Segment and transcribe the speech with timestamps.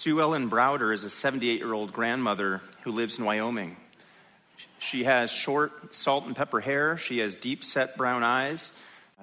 [0.00, 3.76] Sue Ellen Browder is a 78 year old grandmother who lives in Wyoming.
[4.78, 6.96] She has short salt and pepper hair.
[6.96, 8.72] She has deep set brown eyes.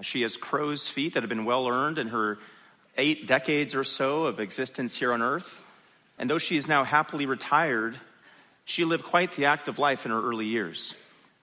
[0.02, 2.38] She has crow's feet that have been well earned in her
[2.96, 5.64] eight decades or so of existence here on earth.
[6.20, 7.96] And though she is now happily retired,
[8.64, 10.94] she lived quite the active life in her early years.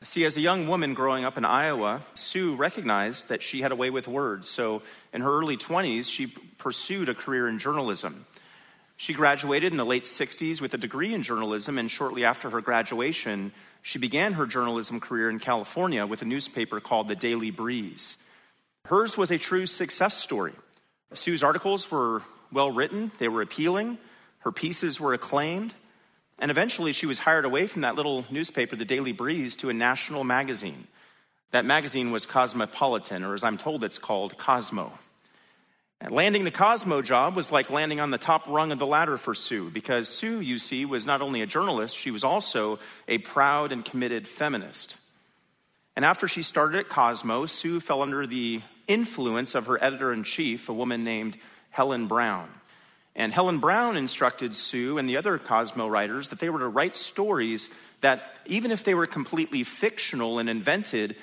[0.03, 3.77] See, as a young woman growing up in Iowa, Sue recognized that she had a
[3.77, 4.49] way with words.
[4.49, 4.83] So
[5.13, 8.27] in her early 20s, she pursued a career in journalism.
[8.97, 12.61] She graduated in the late 60s with a degree in journalism, and shortly after her
[12.61, 18.17] graduation, she began her journalism career in California with a newspaper called the Daily Breeze.
[18.87, 20.53] Hers was a true success story.
[21.13, 23.99] Sue's articles were well written, they were appealing,
[24.41, 25.75] her pieces were acclaimed.
[26.39, 29.73] And eventually, she was hired away from that little newspaper, the Daily Breeze, to a
[29.73, 30.89] national magazine.
[31.53, 34.93] That magazine was Cosmopolitan, or as I'm told, it's called Cosmo.
[36.05, 39.17] And landing the Cosmo job was like landing on the top rung of the ladder
[39.17, 43.17] for Sue, because Sue, you see, was not only a journalist, she was also a
[43.17, 44.99] proud and committed feminist.
[45.97, 50.25] And after she started at Cosmo, Sue fell under the influence of her editor in
[50.25, 51.39] chief, a woman named
[51.71, 52.51] Helen Brown.
[53.17, 56.99] And Helen Brown instructed Sue and the other Cosmo writers that they were to write
[56.99, 57.71] stories
[58.03, 61.17] that, even if they were completely fictional and invented,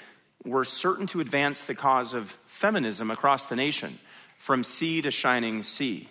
[0.44, 4.00] were certain to advance the cause of feminism across the nation,
[4.42, 6.09] from sea to shining sea.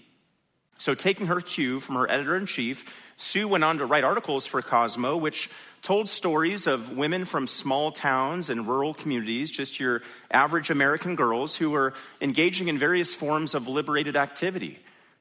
[0.79, 4.47] So, taking her cue from her editor in chief, Sue went on to write articles
[4.47, 5.51] for Cosmo, which
[5.83, 11.57] told stories of women from small towns and rural communities, just your average American girls
[11.57, 14.79] who were engaging in various forms of liberated activity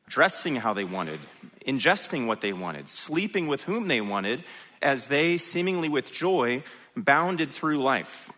[0.07, 1.19] dressing how they wanted,
[1.65, 4.43] ingesting what they wanted, sleeping with whom they wanted,
[4.83, 6.63] as they, seemingly with joy,
[6.95, 8.31] bounded through life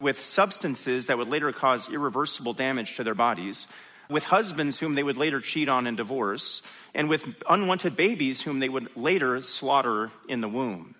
[0.00, 3.68] with substances that would later cause irreversible damage to their bodies,
[4.08, 6.62] with husbands whom they would later cheat on and divorce,
[6.94, 10.94] and with unwanted babies whom they would later slaughter in the womb.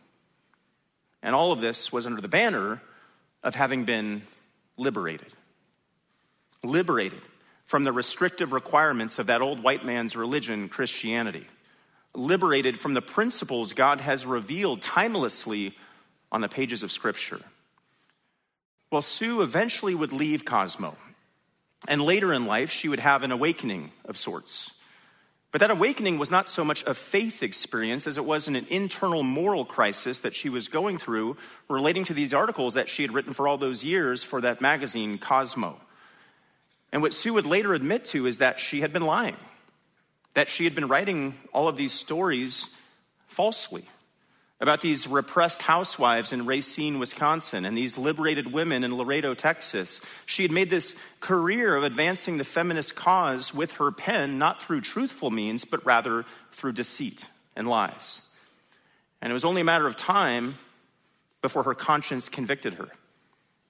[1.23, 2.83] And all of this was under the banner
[3.43, 4.23] of having been
[4.77, 5.33] liberated.
[6.63, 7.21] Liberated
[7.67, 11.47] from the restrictive requirements of that old white man's religion, Christianity,
[12.15, 15.75] liberated from the principles God has revealed timelessly
[16.31, 17.41] on the pages of Scripture.
[18.91, 20.97] Well, Sue eventually would leave Cosmo,
[21.89, 24.73] and later in life, she would have an awakening of sorts.
[25.53, 29.23] But that awakening was not so much a faith experience as it was an internal
[29.23, 31.37] moral crisis that she was going through
[31.69, 35.17] relating to these articles that she had written for all those years for that magazine,
[35.17, 35.81] Cosmo.
[36.91, 39.37] And what Sue would later admit to is that she had been lying,
[40.35, 42.75] that she had been writing all of these stories
[43.29, 43.87] falsely
[44.65, 50.01] about these repressed housewives in Racine, Wisconsin, and these liberated women in Laredo, Texas.
[50.25, 54.81] She had made this career of advancing the feminist cause with her pen, not through
[54.81, 58.23] truthful means, but rather through deceit and lies.
[59.21, 60.55] And it was only a matter of time
[61.43, 62.89] before her conscience convicted her.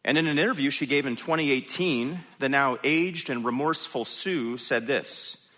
[0.04, 4.86] And in an interview she gave in 2018, the now aged and remorseful Sue said
[4.86, 5.48] this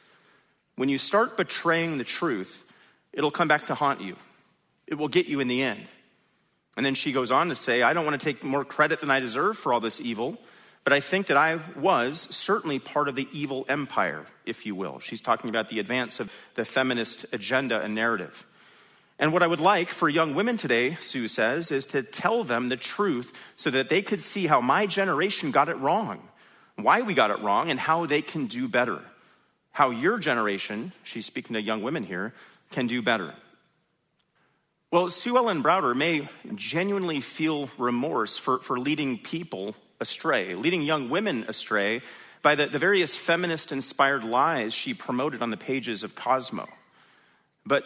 [0.77, 2.65] When you start betraying the truth,
[3.13, 4.17] it'll come back to haunt you.
[4.87, 5.87] It will get you in the end.
[6.77, 9.11] And then she goes on to say, I don't want to take more credit than
[9.11, 10.39] I deserve for all this evil,
[10.85, 14.99] but I think that I was certainly part of the evil empire, if you will.
[15.01, 18.47] She's talking about the advance of the feminist agenda and narrative.
[19.19, 22.69] And what I would like for young women today, Sue says, is to tell them
[22.69, 26.29] the truth so that they could see how my generation got it wrong,
[26.77, 29.01] why we got it wrong, and how they can do better.
[29.73, 32.35] How your generation, she's speaking to young women here,
[32.71, 33.35] can do better.
[34.93, 41.11] Well, Sue Ellen Browder may genuinely feel remorse for, for leading people astray, leading young
[41.11, 42.03] women astray
[42.41, 46.69] by the, the various feminist inspired lies she promoted on the pages of Cosmo.
[47.65, 47.83] But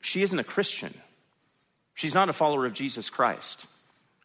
[0.00, 0.92] she isn't a Christian.
[1.94, 3.66] She's not a follower of Jesus Christ.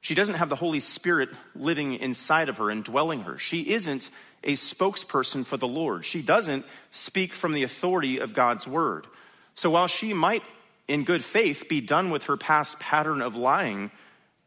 [0.01, 3.37] She doesn't have the Holy Spirit living inside of her and dwelling her.
[3.37, 4.09] She isn't
[4.43, 6.05] a spokesperson for the Lord.
[6.05, 9.05] She doesn't speak from the authority of God's word.
[9.53, 10.41] So while she might,
[10.89, 13.91] in good faith, be done with her past pattern of lying,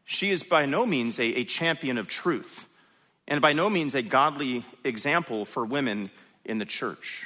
[0.03, 2.67] she is by no means a, a champion of truth
[3.27, 6.11] and by no means a godly example for women
[6.43, 7.25] in the church.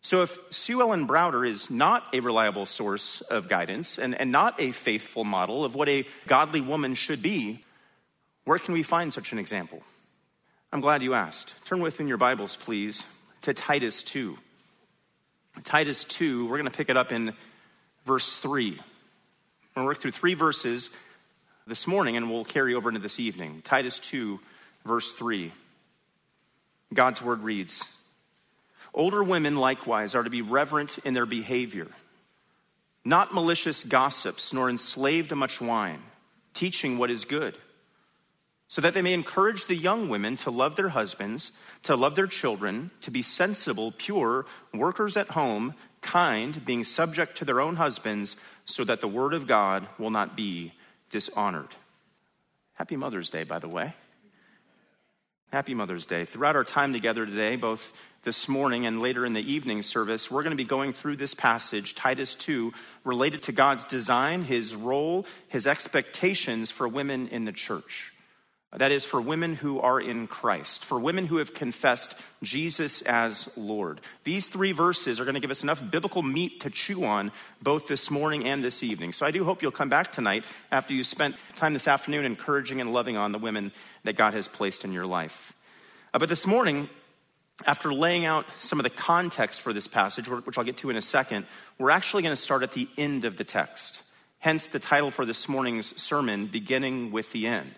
[0.00, 4.54] So, if Sue Ellen Browder is not a reliable source of guidance and, and not
[4.60, 7.64] a faithful model of what a godly woman should be,
[8.44, 9.82] where can we find such an example?
[10.72, 11.52] I'm glad you asked.
[11.64, 13.04] Turn with me in your Bibles, please,
[13.42, 14.38] to Titus 2.
[15.64, 17.34] Titus 2, we're going to pick it up in
[18.08, 18.70] verse 3.
[18.70, 18.80] We're going
[19.76, 20.88] to work through three verses
[21.66, 23.60] this morning and we'll carry over into this evening.
[23.62, 24.40] Titus 2,
[24.86, 25.52] verse 3.
[26.94, 27.84] God's word reads,
[28.94, 31.88] Older women likewise are to be reverent in their behavior,
[33.04, 36.00] not malicious gossips, nor enslaved to much wine,
[36.54, 37.58] teaching what is good,
[38.68, 41.52] so that they may encourage the young women to love their husbands,
[41.82, 47.44] to love their children, to be sensible, pure, workers at home, kind, being subject to
[47.44, 50.72] their own husbands, so that the word of God will not be
[51.10, 51.74] dishonored.
[52.74, 53.94] Happy Mother's Day, by the way.
[55.50, 56.24] Happy Mother's Day.
[56.26, 60.42] Throughout our time together today, both this morning and later in the evening service, we're
[60.42, 62.72] going to be going through this passage, Titus 2,
[63.04, 68.12] related to God's design, his role, his expectations for women in the church.
[68.76, 73.48] That is, for women who are in Christ, for women who have confessed Jesus as
[73.56, 74.02] Lord.
[74.24, 77.32] These three verses are going to give us enough biblical meat to chew on
[77.62, 79.14] both this morning and this evening.
[79.14, 82.78] So I do hope you'll come back tonight after you spent time this afternoon encouraging
[82.82, 83.72] and loving on the women
[84.04, 85.54] that God has placed in your life.
[86.12, 86.90] Uh, but this morning,
[87.66, 90.96] after laying out some of the context for this passage, which I'll get to in
[90.96, 91.46] a second,
[91.78, 94.02] we're actually going to start at the end of the text.
[94.40, 97.72] Hence the title for this morning's sermon, Beginning with the End.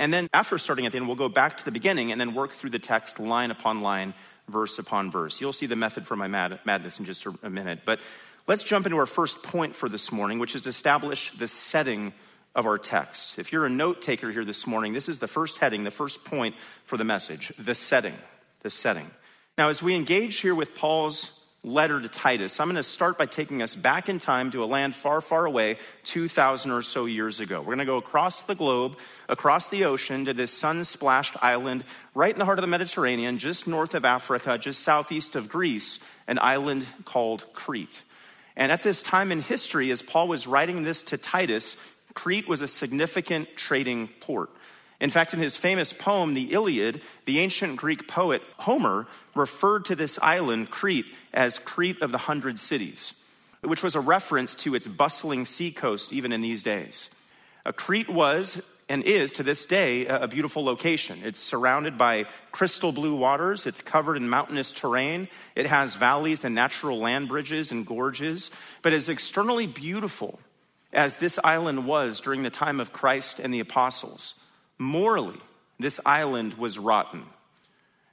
[0.00, 2.32] And then after starting at the end, we'll go back to the beginning and then
[2.32, 4.14] work through the text line upon line,
[4.48, 5.42] verse upon verse.
[5.42, 7.80] You'll see the method for my mad- madness in just a minute.
[7.84, 8.00] But
[8.46, 12.14] let's jump into our first point for this morning, which is to establish the setting
[12.54, 13.38] of our text.
[13.38, 16.24] If you're a note taker here this morning, this is the first heading, the first
[16.24, 16.54] point
[16.86, 18.14] for the message the setting.
[18.62, 19.10] The setting.
[19.58, 23.26] Now, as we engage here with Paul's letter to Titus, I'm going to start by
[23.26, 27.38] taking us back in time to a land far, far away, 2,000 or so years
[27.38, 27.60] ago.
[27.60, 28.98] We're going to go across the globe,
[29.28, 31.84] across the ocean to this sun splashed island
[32.14, 35.98] right in the heart of the Mediterranean, just north of Africa, just southeast of Greece,
[36.26, 38.02] an island called Crete.
[38.56, 41.76] And at this time in history, as Paul was writing this to Titus,
[42.14, 44.50] Crete was a significant trading port.
[45.00, 49.96] In fact, in his famous poem, The Iliad, the ancient Greek poet Homer referred to
[49.96, 53.14] this island, Crete, as Crete of the Hundred Cities,
[53.62, 57.08] which was a reference to its bustling seacoast even in these days.
[57.76, 61.20] Crete was and is to this day a beautiful location.
[61.22, 66.56] It's surrounded by crystal blue waters, it's covered in mountainous terrain, it has valleys and
[66.56, 68.50] natural land bridges and gorges,
[68.82, 70.40] but is externally beautiful
[70.92, 74.34] as this island was during the time of Christ and the apostles.
[74.80, 75.38] Morally,
[75.78, 77.24] this island was rotten.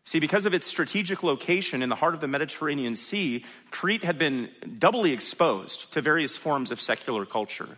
[0.04, 4.20] See, because of its strategic location in the heart of the Mediterranean Sea, Crete had
[4.20, 7.78] been doubly exposed to various forms of secular culture.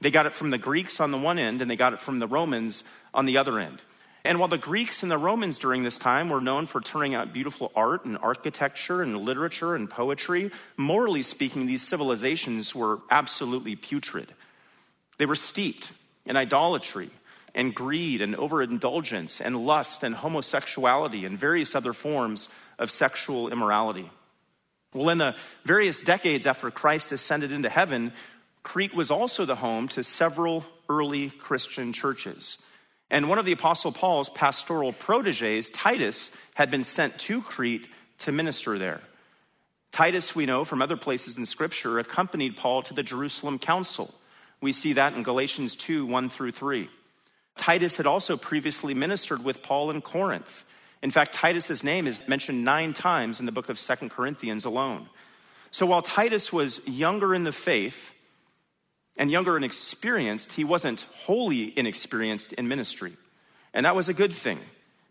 [0.00, 2.20] They got it from the Greeks on the one end, and they got it from
[2.20, 3.80] the Romans on the other end.
[4.24, 7.32] And while the Greeks and the Romans during this time were known for turning out
[7.32, 14.32] beautiful art and architecture and literature and poetry, morally speaking, these civilizations were absolutely putrid.
[15.16, 15.90] They were steeped
[16.24, 17.10] in idolatry
[17.54, 22.48] and greed and overindulgence and lust and homosexuality and various other forms
[22.78, 24.10] of sexual immorality.
[24.94, 28.12] Well, in the various decades after Christ ascended into heaven,
[28.62, 32.62] Crete was also the home to several early Christian churches.
[33.10, 38.32] And one of the Apostle Paul's pastoral proteges, Titus, had been sent to Crete to
[38.32, 39.00] minister there.
[39.92, 44.14] Titus, we know from other places in Scripture, accompanied Paul to the Jerusalem Council.
[44.60, 46.90] We see that in Galatians 2 1 through 3.
[47.58, 50.64] Titus had also previously ministered with Paul in Corinth.
[51.02, 55.08] In fact, Titus's name is mentioned nine times in the book of Second Corinthians alone.
[55.70, 58.14] So while Titus was younger in the faith
[59.16, 63.12] and younger and experienced, he wasn't wholly inexperienced in ministry.
[63.74, 64.58] And that was a good thing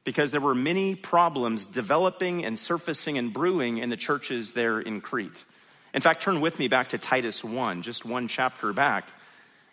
[0.04, 5.02] because there were many problems developing and surfacing and brewing in the churches there in
[5.02, 5.46] Crete.
[5.94, 9.10] In fact, turn with me back to Titus 1, just one chapter back.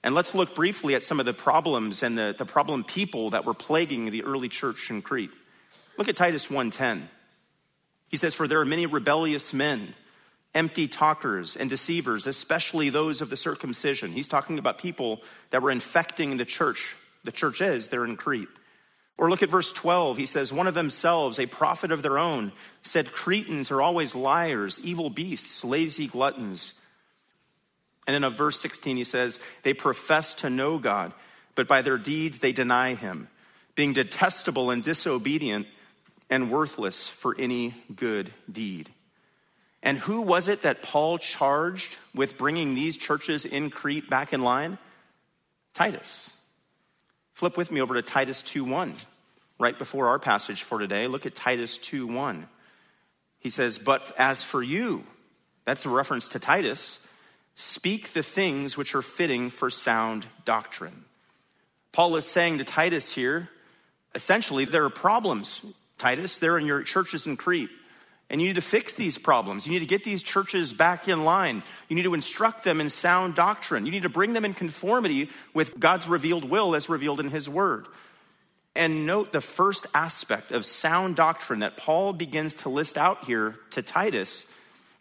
[0.05, 3.47] And let's look briefly at some of the problems and the, the problem people that
[3.47, 5.31] were plaguing the early church in Crete.
[5.97, 7.09] Look at Titus 1:10.
[8.09, 9.95] He says, For there are many rebellious men,
[10.55, 14.13] empty talkers and deceivers, especially those of the circumcision.
[14.13, 16.97] He's talking about people that were infecting the church.
[17.25, 18.49] The church is there in Crete.
[19.17, 20.19] Or look at verse 12.
[20.19, 24.79] He says, One of themselves, a prophet of their own, said, Cretans are always liars,
[24.85, 26.75] evil beasts, lazy gluttons
[28.07, 31.13] and then in verse 16, he says, They profess to know God,
[31.55, 33.29] but by their deeds they deny him,
[33.75, 35.67] being detestable and disobedient
[36.29, 38.91] and worthless for any good deed.
[39.83, 44.43] And who was it that Paul charged with bringing these churches in Crete back in
[44.43, 44.79] line?
[45.75, 46.33] Titus.
[47.35, 48.95] Flip with me over to Titus 2:1,
[49.59, 51.07] right before our passage for today.
[51.07, 52.49] Look at Titus 2:1.
[53.41, 55.07] He says, "But as for you,"
[55.67, 57.04] that's a reference to Titus,
[57.57, 61.05] Speak the things which are fitting for sound doctrine.
[61.93, 63.49] Paul is saying to Titus here,
[64.15, 65.65] essentially, there are problems,
[65.99, 66.39] Titus.
[66.39, 67.71] They're in your churches in Crete.
[68.31, 69.67] And you need to fix these problems.
[69.67, 71.63] You need to get these churches back in line.
[71.89, 73.87] You need to instruct them in sound doctrine.
[73.87, 77.49] You need to bring them in conformity with God's revealed will as revealed in His
[77.49, 77.87] Word.
[78.75, 83.57] And note the first aspect of sound doctrine that Paul begins to list out here
[83.71, 84.47] to Titus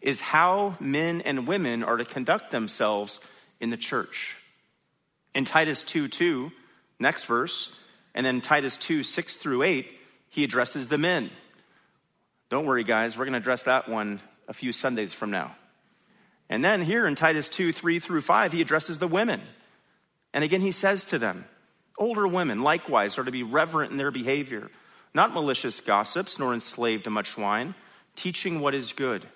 [0.04, 3.20] is how men and women are to conduct themselves
[3.58, 4.36] in the church.
[5.34, 6.52] In Titus 2 2,
[7.00, 7.74] next verse,
[8.14, 9.90] and then Titus 2 6 through 8,
[10.28, 11.30] he addresses the men.
[12.50, 15.56] Don't worry, guys, we're going to address that one a few Sundays from now.
[16.50, 19.40] And then here in Titus 2 3 through 5, he addresses the women.
[20.34, 21.46] And again, he says to them,
[21.96, 24.70] Older women, likewise, are to be reverent in their behavior,
[25.14, 27.74] not malicious gossips, nor enslaved to much wine,
[28.16, 29.26] teaching what is good,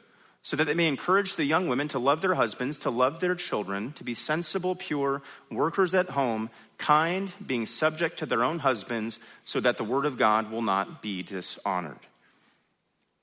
[0.43, 3.35] so that they may encourage the young women to love their husbands, to love their
[3.35, 9.19] children, to be sensible, pure, workers at home, kind, being subject to their own husbands,
[9.45, 11.99] so that the word of God will not be dishonored.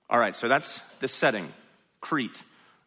[0.10, 1.52] All right, so that's the setting
[2.02, 2.44] Crete,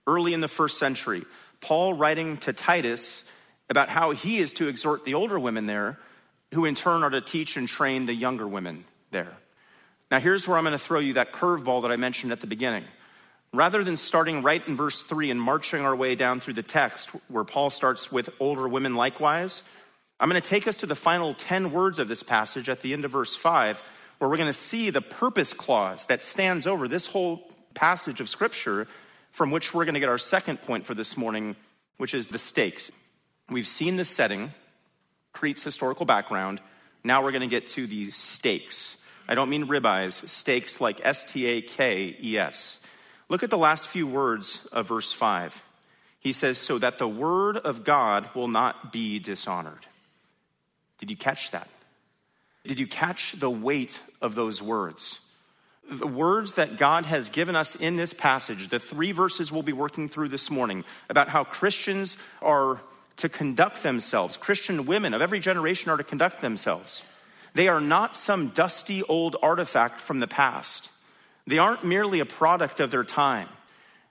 [0.06, 1.24] early in the first century.
[1.60, 3.24] Paul writing to Titus
[3.68, 5.98] about how he is to exhort the older women there
[6.54, 9.36] who in turn are to teach and train the younger women there.
[10.10, 12.46] Now, here's where I'm going to throw you that curveball that I mentioned at the
[12.46, 12.84] beginning.
[13.52, 17.10] Rather than starting right in verse 3 and marching our way down through the text
[17.28, 19.62] where Paul starts with older women likewise,
[20.20, 22.92] I'm going to take us to the final 10 words of this passage at the
[22.92, 23.82] end of verse 5,
[24.18, 28.28] where we're going to see the purpose clause that stands over this whole passage of
[28.28, 28.86] Scripture,
[29.30, 31.56] from which we're going to get our second point for this morning,
[31.96, 32.90] which is the stakes.
[33.48, 34.52] We've seen the setting,
[35.32, 36.60] Crete's historical background.
[37.04, 38.98] Now we're going to get to the stakes.
[39.28, 42.80] I don't mean ribeyes, stakes like S T A K E S.
[43.28, 45.64] Look at the last few words of verse 5.
[46.20, 49.86] He says, So that the word of God will not be dishonored.
[50.98, 51.68] Did you catch that?
[52.64, 55.20] Did you catch the weight of those words?
[55.90, 59.72] The words that God has given us in this passage, the three verses we'll be
[59.72, 62.82] working through this morning about how Christians are
[63.18, 64.36] to conduct themselves.
[64.36, 67.02] Christian women of every generation are to conduct themselves.
[67.54, 70.90] They are not some dusty old artifact from the past.
[71.48, 73.48] They aren't merely a product of their time.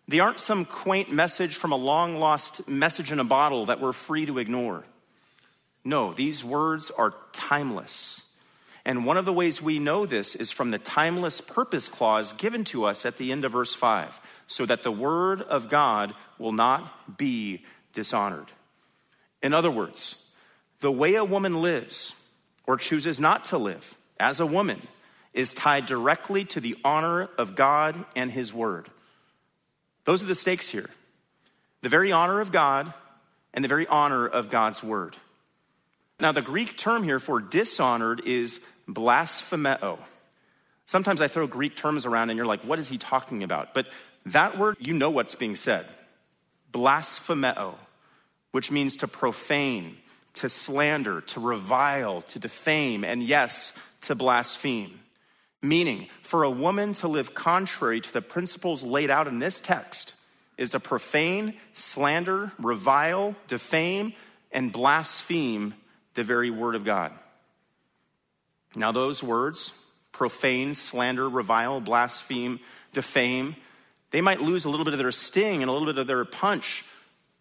[0.07, 3.93] They aren't some quaint message from a long lost message in a bottle that we're
[3.93, 4.85] free to ignore.
[5.85, 8.23] No, these words are timeless.
[8.85, 12.63] And one of the ways we know this is from the timeless purpose clause given
[12.65, 16.53] to us at the end of verse 5 so that the word of God will
[16.53, 17.63] not be
[17.93, 18.51] dishonored.
[19.43, 20.25] In other words,
[20.79, 22.15] the way a woman lives
[22.65, 24.81] or chooses not to live as a woman
[25.37, 28.89] is tied directly to the honor of God and His Word.
[30.05, 30.89] Those are the stakes here
[31.81, 32.91] the very honor of God
[33.53, 35.15] and the very honor of God's Word.
[36.19, 39.99] Now, the Greek term here for dishonored is blasphemeo.
[40.87, 43.73] Sometimes I throw Greek terms around and you're like, what is he talking about?
[43.73, 43.87] But
[44.25, 45.85] that word, you know what's being said.
[46.71, 47.77] Blasphemeo
[48.51, 49.97] which means to profane,
[50.33, 54.99] to slander, to revile, to defame, and yes, to blaspheme.
[55.61, 60.13] Meaning, for a woman to live contrary to the principles laid out in this text
[60.57, 64.13] is to profane, slander, revile, defame,
[64.51, 65.73] and blaspheme
[66.13, 67.11] the very word of God.
[68.75, 69.71] Now, those words,
[70.11, 72.59] profane, slander, revile, blaspheme,
[72.93, 73.55] defame,
[74.11, 76.23] they might lose a little bit of their sting and a little bit of their
[76.25, 76.85] punch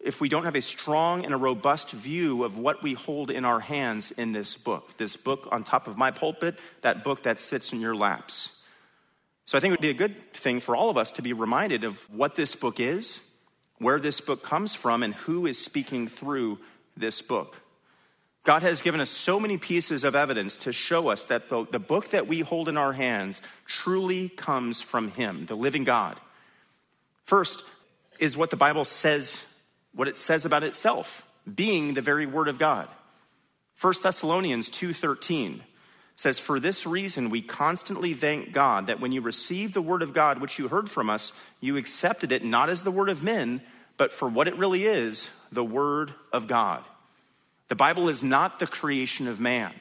[0.07, 3.43] if we don't have a strong and a robust view of what we hold in
[3.43, 4.97] our hands in this book.
[4.97, 8.57] This book on top of my pulpit, that book that sits in your laps.
[9.43, 11.33] So I think it would be a good thing for all of us to be
[11.33, 13.19] reminded of what this book is,
[13.79, 16.59] where this book comes from, and who is speaking through
[16.95, 17.59] this book.
[18.43, 21.79] God has given us so many pieces of evidence to show us that the, the
[21.79, 26.17] book that we hold in our hands truly comes from Him, the living God.
[27.25, 27.61] First
[28.19, 29.43] is what the Bible says
[29.97, 31.25] what it says about itself,
[31.55, 32.87] being the very word of God.
[33.79, 35.63] 1 Thessalonians 2:13
[36.15, 40.13] says, "For this reason we constantly thank God that when you received the word of
[40.13, 43.59] God which you heard from us, you accepted it not as the word of men,
[43.97, 46.85] but for what it really is, the word of God."
[47.67, 49.73] The Bible is not the creation of man.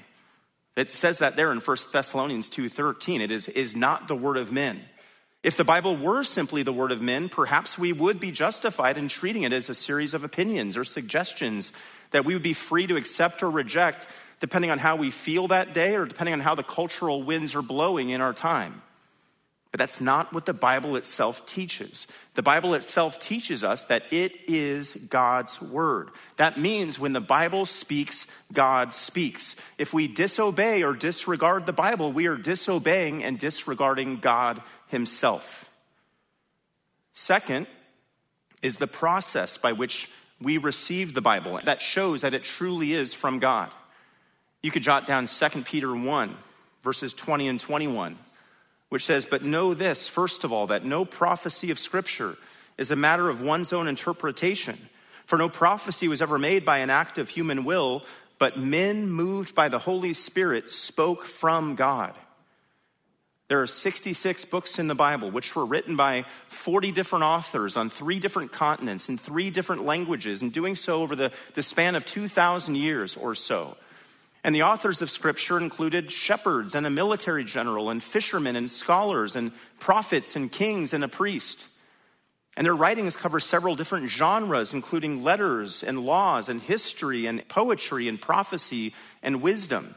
[0.76, 3.20] It says that there in 1 Thessalonians 2:13.
[3.20, 4.82] It is, is not the word of men.
[5.47, 9.07] If the Bible were simply the word of men, perhaps we would be justified in
[9.07, 11.73] treating it as a series of opinions or suggestions
[12.11, 14.09] that we would be free to accept or reject
[14.41, 17.62] depending on how we feel that day or depending on how the cultural winds are
[17.62, 18.83] blowing in our time.
[19.71, 22.09] But that's not what the Bible itself teaches.
[22.35, 26.09] The Bible itself teaches us that it is God's word.
[26.38, 29.55] That means when the Bible speaks, God speaks.
[29.79, 35.71] If we disobey or disregard the Bible, we are disobeying and disregarding God Himself.
[37.12, 37.66] Second
[38.62, 43.14] is the process by which we receive the Bible that shows that it truly is
[43.14, 43.71] from God.
[44.62, 46.35] You could jot down 2 Peter 1,
[46.83, 48.19] verses 20 and 21,
[48.88, 52.37] which says, But know this, first of all, that no prophecy of Scripture
[52.76, 54.76] is a matter of one's own interpretation.
[55.25, 58.05] For no prophecy was ever made by an act of human will,
[58.38, 62.14] but men moved by the Holy Spirit spoke from God.
[63.49, 67.91] There are 66 books in the Bible, which were written by 40 different authors on
[67.91, 72.05] three different continents in three different languages, and doing so over the, the span of
[72.05, 73.76] 2,000 years or so.
[74.43, 79.37] And the authors of Scripture included shepherds and a military general, and fishermen and scholars,
[79.37, 81.69] and prophets and kings and a priest.
[82.57, 88.09] And their writings cover several different genres, including letters and laws and history and poetry
[88.09, 89.95] and prophecy and wisdom.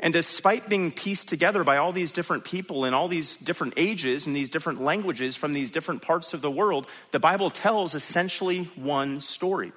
[0.00, 4.26] And despite being pieced together by all these different people in all these different ages
[4.26, 8.64] and these different languages from these different parts of the world, the Bible tells essentially
[8.76, 9.72] one story.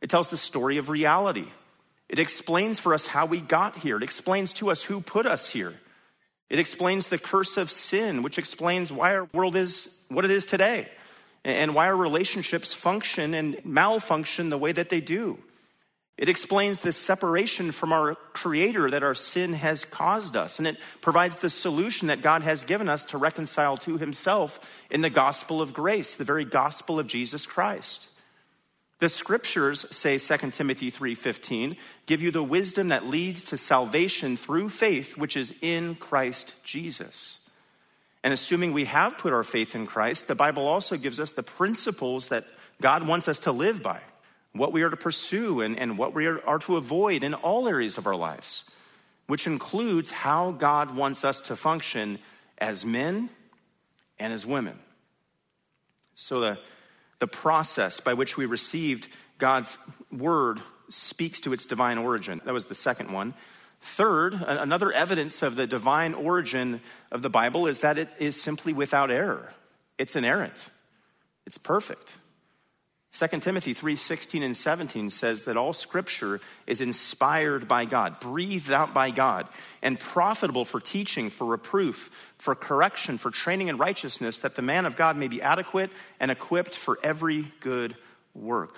[0.00, 1.46] It tells the story of reality.
[2.08, 3.96] It explains for us how we got here.
[3.96, 5.74] It explains to us who put us here.
[6.50, 10.46] It explains the curse of sin, which explains why our world is what it is
[10.46, 10.88] today
[11.44, 15.38] and why our relationships function and malfunction the way that they do.
[16.16, 20.78] It explains the separation from our Creator that our sin has caused us, and it
[21.00, 25.60] provides the solution that God has given us to reconcile to Himself in the gospel
[25.60, 28.08] of grace, the very gospel of Jesus Christ.
[29.00, 34.68] The scriptures say 2 Timothy 3:15 give you the wisdom that leads to salvation through
[34.68, 37.40] faith which is in Christ Jesus.
[38.22, 41.42] And assuming we have put our faith in Christ, the Bible also gives us the
[41.42, 42.46] principles that
[42.80, 44.00] God wants us to live by
[44.54, 47.68] what we are to pursue and, and what we are, are to avoid in all
[47.68, 48.64] areas of our lives,
[49.26, 52.18] which includes how God wants us to function
[52.58, 53.28] as men
[54.18, 54.78] and as women.
[56.14, 56.58] So, the,
[57.18, 59.08] the process by which we received
[59.38, 59.76] God's
[60.12, 62.40] word speaks to its divine origin.
[62.44, 63.34] That was the second one.
[63.80, 68.72] Third, another evidence of the divine origin of the Bible is that it is simply
[68.72, 69.52] without error.
[69.98, 70.70] It's inerrant,
[71.44, 72.18] it's perfect.
[73.14, 78.92] 2 Timothy 3:16 and 17 says that all scripture is inspired by God, breathed out
[78.92, 79.46] by God,
[79.82, 84.84] and profitable for teaching, for reproof, for correction, for training in righteousness, that the man
[84.84, 87.96] of God may be adequate and equipped for every good
[88.34, 88.76] work.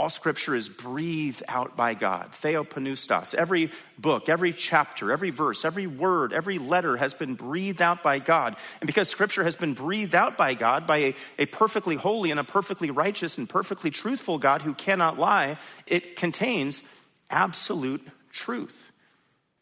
[0.00, 2.32] All scripture is breathed out by God.
[2.32, 3.34] Theopneustos.
[3.34, 8.18] Every book, every chapter, every verse, every word, every letter has been breathed out by
[8.18, 8.56] God.
[8.80, 12.40] And because scripture has been breathed out by God, by a, a perfectly holy and
[12.40, 16.82] a perfectly righteous and perfectly truthful God who cannot lie, it contains
[17.28, 18.92] absolute truth.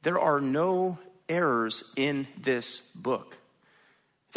[0.03, 3.38] There are no errors in this book.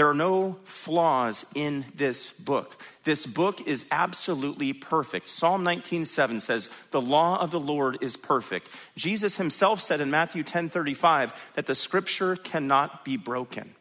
[0.01, 2.81] There are no flaws in this book.
[3.03, 5.29] This book is absolutely perfect.
[5.29, 10.41] Psalm 19:7 says, "The law of the Lord is perfect." Jesus himself said in Matthew
[10.41, 13.75] 10:35 that the scripture cannot be broken.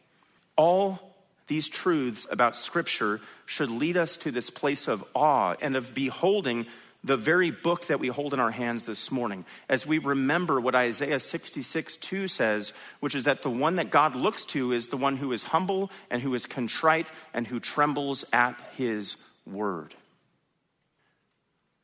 [0.55, 1.15] All
[1.47, 6.67] these truths about scripture should lead us to this place of awe and of beholding
[7.03, 10.75] the very book that we hold in our hands this morning, as we remember what
[10.75, 14.97] Isaiah 66 2 says, which is that the one that God looks to is the
[14.97, 19.95] one who is humble and who is contrite and who trembles at his word.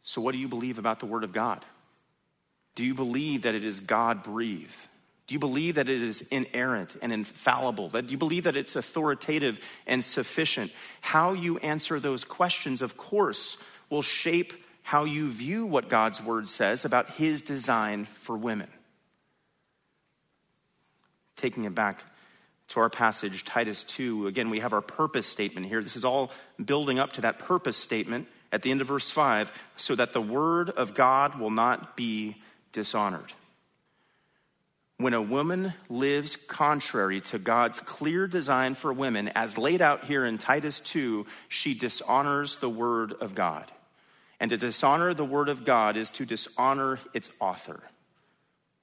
[0.03, 1.65] So, what do you believe about the word of God?
[2.75, 4.87] Do you believe that it is God breathed?
[5.25, 7.89] Do you believe that it is inerrant and infallible?
[7.89, 10.71] That do you believe that it's authoritative and sufficient?
[11.01, 13.57] How you answer those questions, of course,
[13.89, 14.53] will shape
[14.87, 18.69] how you view what God's word says about his design for women.
[21.35, 22.01] Taking it back
[22.69, 25.83] to our passage, Titus 2, again, we have our purpose statement here.
[25.83, 26.31] This is all
[26.63, 30.21] building up to that purpose statement at the end of verse 5 so that the
[30.21, 32.37] word of God will not be
[32.71, 33.33] dishonored.
[34.95, 40.25] When a woman lives contrary to God's clear design for women, as laid out here
[40.25, 43.69] in Titus 2, she dishonors the word of God.
[44.39, 47.81] And to dishonor the word of God is to dishonor its author.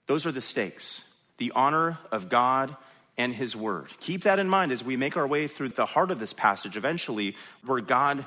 [0.06, 1.04] Those are the stakes
[1.36, 2.76] the honor of God
[3.16, 3.88] and his word.
[4.00, 6.76] Keep that in mind as we make our way through the heart of this passage
[6.76, 8.24] eventually, where God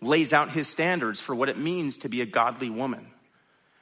[0.00, 3.06] lays out his standards for what it means to be a godly woman.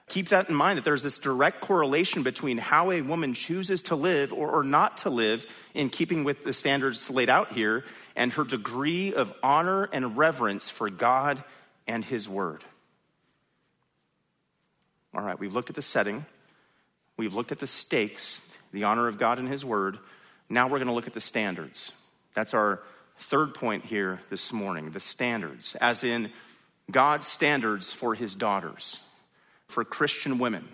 [0.09, 3.97] Keep that in mind that there's this direct correlation between how a woman chooses to
[3.97, 8.33] live or, or not to live in keeping with the standards laid out here and
[8.33, 11.43] her degree of honor and reverence for God
[11.87, 12.63] and his word.
[15.15, 16.25] All right, we've looked at the setting,
[17.17, 18.41] we've looked at the stakes,
[18.73, 19.99] the honor of God and His Word.
[20.49, 21.93] Now we're going to look at the standards.
[22.35, 22.83] That's our
[23.19, 26.31] third point here this morning the standards, as in
[26.91, 29.03] God's standards for his daughters,
[29.69, 30.69] for Christian women,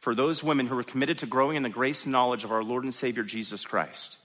[0.00, 2.64] for those women who are committed to growing in the grace and knowledge of our
[2.64, 4.18] Lord and Savior Jesus Christ.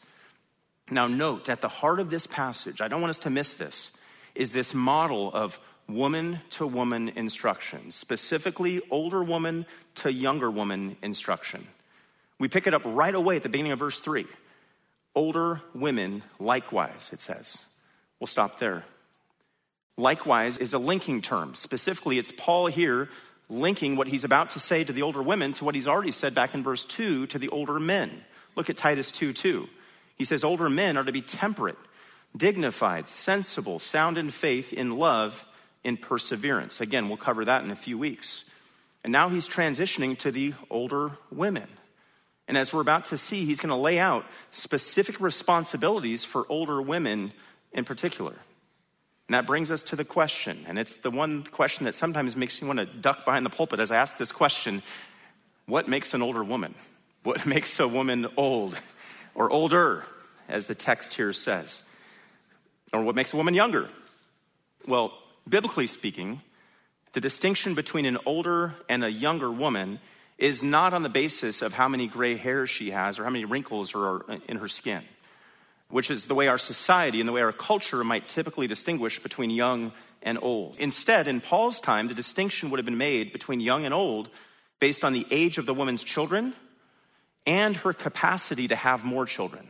[0.89, 3.91] Now, note at the heart of this passage, I don't want us to miss this,
[4.33, 11.67] is this model of woman to woman instruction, specifically older woman to younger woman instruction.
[12.39, 14.25] We pick it up right away at the beginning of verse 3.
[15.15, 17.57] Older women likewise, it says.
[18.19, 18.83] We'll stop there.
[19.97, 21.55] Likewise is a linking term.
[21.55, 23.09] Specifically, it's Paul here
[23.49, 26.35] linking what he's about to say to the older women to what he's already said
[26.35, 28.11] back in verse 2 to the older men.
[28.55, 29.67] Look at Titus 2 2.
[30.17, 31.77] He says, Older men are to be temperate,
[32.35, 35.45] dignified, sensible, sound in faith, in love,
[35.87, 36.81] in perseverance.
[36.81, 38.43] Again, we'll cover that in a few weeks.
[39.05, 41.69] And now he's transitioning to the older women.
[42.45, 46.81] And as we're about to see, he's going to lay out specific responsibilities for older
[46.81, 47.31] women
[47.71, 48.33] in particular.
[48.33, 52.61] And that brings us to the question, and it's the one question that sometimes makes
[52.61, 54.83] me want to duck behind the pulpit as I ask this question
[55.67, 56.75] What makes an older woman?
[57.23, 58.77] What makes a woman old?
[59.35, 60.03] or older,
[60.49, 61.83] as the text here says.
[62.91, 63.87] Or what makes a woman younger?
[64.85, 65.13] Well,
[65.49, 66.41] biblically speaking,
[67.13, 69.99] the distinction between an older and a younger woman
[70.37, 73.45] is not on the basis of how many gray hairs she has or how many
[73.45, 75.01] wrinkles are in her skin,
[75.89, 79.49] which is the way our society and the way our culture might typically distinguish between
[79.49, 80.75] young and old.
[80.77, 84.29] Instead, in Paul's time, the distinction would have been made between young and old
[84.79, 86.53] based on the age of the woman's children
[87.45, 89.67] and her capacity to have more children.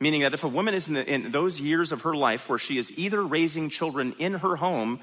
[0.00, 2.58] Meaning that if a woman is in, the, in, those years of her life where
[2.58, 5.00] she is either raising children in her home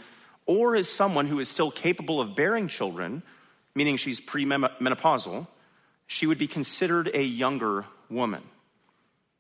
[0.48, 3.22] or is someone who is still capable of bearing children,
[3.76, 5.48] meaning she's premenopausal,
[6.08, 8.42] she would be considered a younger woman.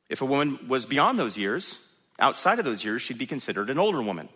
[0.09, 1.83] If a woman was beyond those years,
[2.19, 4.29] outside of those years, she'd be considered an older woman.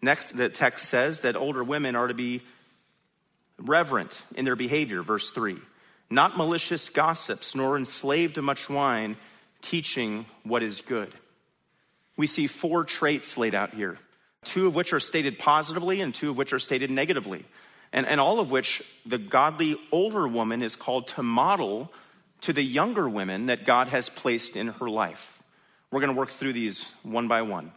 [0.00, 2.42] Next, the text says that older women are to be
[3.58, 5.58] reverent in their behavior, verse 3
[6.10, 9.16] not malicious gossips, nor enslaved to much wine,
[9.62, 11.10] teaching what is good.
[12.16, 13.98] We see four traits laid out here,
[14.44, 17.44] two of which are stated positively and two of which are stated negatively,
[17.92, 21.92] and, and all of which the godly older woman is called to model
[22.42, 25.42] to the younger women that God has placed in her life.
[25.90, 27.72] We're going to work through these one by one.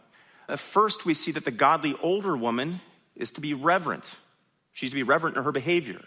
[0.48, 2.80] Uh, first, we see that the godly older woman
[3.14, 4.16] is to be reverent.
[4.72, 6.00] She's to be reverent in her behavior.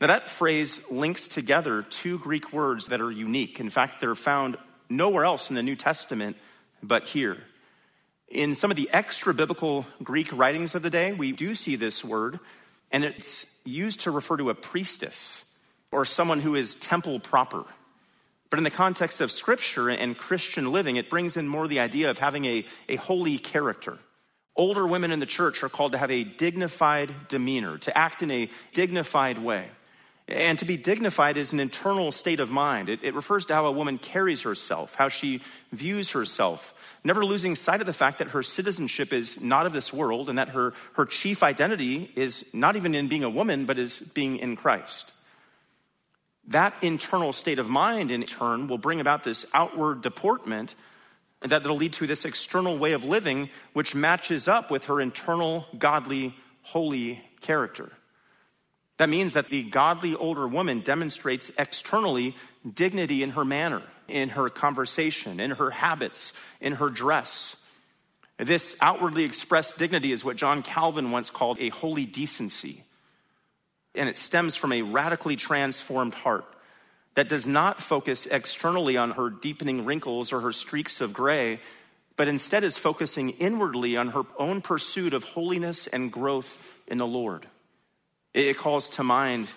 [0.00, 3.60] Now, that phrase links together two Greek words that are unique.
[3.60, 4.56] In fact, they're found
[4.88, 6.36] nowhere else in the New Testament
[6.82, 7.38] but here.
[8.28, 12.04] In some of the extra biblical Greek writings of the day, we do see this
[12.04, 12.40] word,
[12.90, 15.44] and it's used to refer to a priestess
[15.90, 17.64] or someone who is temple proper.
[18.48, 22.10] But in the context of scripture and Christian living, it brings in more the idea
[22.10, 23.98] of having a, a holy character.
[24.56, 28.30] Older women in the church are called to have a dignified demeanor, to act in
[28.30, 29.68] a dignified way.
[30.32, 32.88] And to be dignified is an internal state of mind.
[32.88, 35.42] It, it, refers to how a woman carries herself, how she
[35.72, 36.72] views herself,
[37.04, 40.38] never losing sight of the fact that her citizenship is not of this world and
[40.38, 44.38] that her, her chief identity is not even in being a woman, but is being
[44.38, 45.12] in Christ.
[46.48, 50.74] That internal state of mind, in turn, will bring about this outward deportment
[51.42, 55.66] that will lead to this external way of living, which matches up with her internal,
[55.78, 57.92] godly, holy character.
[59.02, 62.36] That means that the godly older woman demonstrates externally
[62.72, 67.56] dignity in her manner, in her conversation, in her habits, in her dress.
[68.36, 72.84] This outwardly expressed dignity is what John Calvin once called a holy decency.
[73.96, 76.44] And it stems from a radically transformed heart
[77.14, 81.58] that does not focus externally on her deepening wrinkles or her streaks of gray,
[82.14, 87.04] but instead is focusing inwardly on her own pursuit of holiness and growth in the
[87.04, 87.48] Lord.
[88.34, 89.48] It calls to mind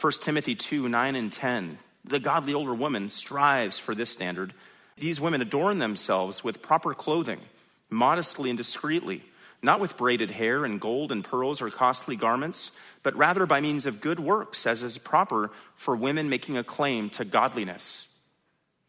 [0.00, 1.78] 1 Timothy 2 9 and 10.
[2.04, 4.52] The godly older woman strives for this standard.
[4.96, 7.40] These women adorn themselves with proper clothing,
[7.88, 9.22] modestly and discreetly,
[9.62, 13.86] not with braided hair and gold and pearls or costly garments, but rather by means
[13.86, 18.08] of good works, as is proper for women making a claim to godliness.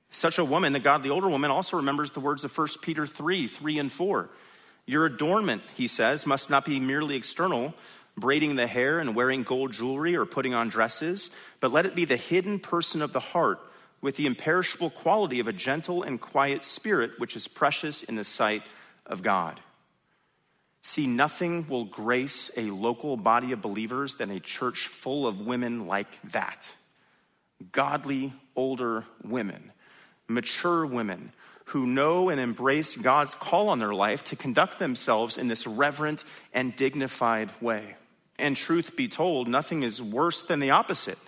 [0.09, 3.47] Such a woman, the godly older woman, also remembers the words of 1 Peter 3
[3.47, 4.29] 3 and 4.
[4.87, 7.75] Your adornment, he says, must not be merely external
[8.17, 12.05] braiding the hair and wearing gold jewelry or putting on dresses, but let it be
[12.05, 13.59] the hidden person of the heart
[14.01, 18.23] with the imperishable quality of a gentle and quiet spirit, which is precious in the
[18.23, 18.63] sight
[19.05, 19.59] of God.
[20.83, 25.85] See, nothing will grace a local body of believers than a church full of women
[25.85, 26.73] like that.
[27.71, 29.71] Godly, older women,
[30.27, 31.31] mature women
[31.65, 36.23] who know and embrace God's call on their life to conduct themselves in this reverent
[36.53, 37.95] and dignified way.
[38.41, 41.19] And truth be told, nothing is worse than the opposite.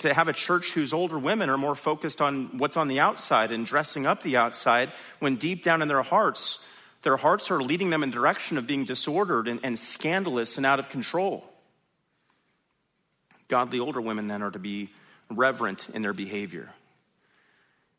[0.00, 3.50] To have a church whose older women are more focused on what's on the outside
[3.50, 6.58] and dressing up the outside, when deep down in their hearts,
[7.02, 10.78] their hearts are leading them in direction of being disordered and, and scandalous and out
[10.78, 11.44] of control.
[13.48, 14.90] Godly older women then are to be
[15.30, 16.70] reverent in their behavior.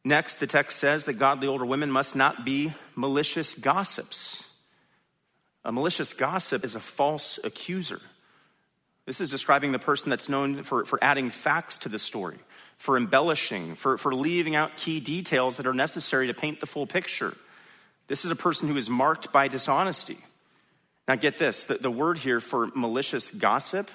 [0.03, 4.47] Next, the text says that godly older women must not be malicious gossips.
[5.65, 7.99] A malicious gossip is a false accuser.
[9.07, 12.37] This is describing the person that's known for, for adding facts to the story,
[12.77, 16.85] for embellishing, for, for leaving out key details that are necessary to paint the full
[16.85, 17.33] picture.
[18.07, 20.17] This is a person who is marked by dishonesty.
[21.07, 23.89] Now, get this the, the word here for malicious gossip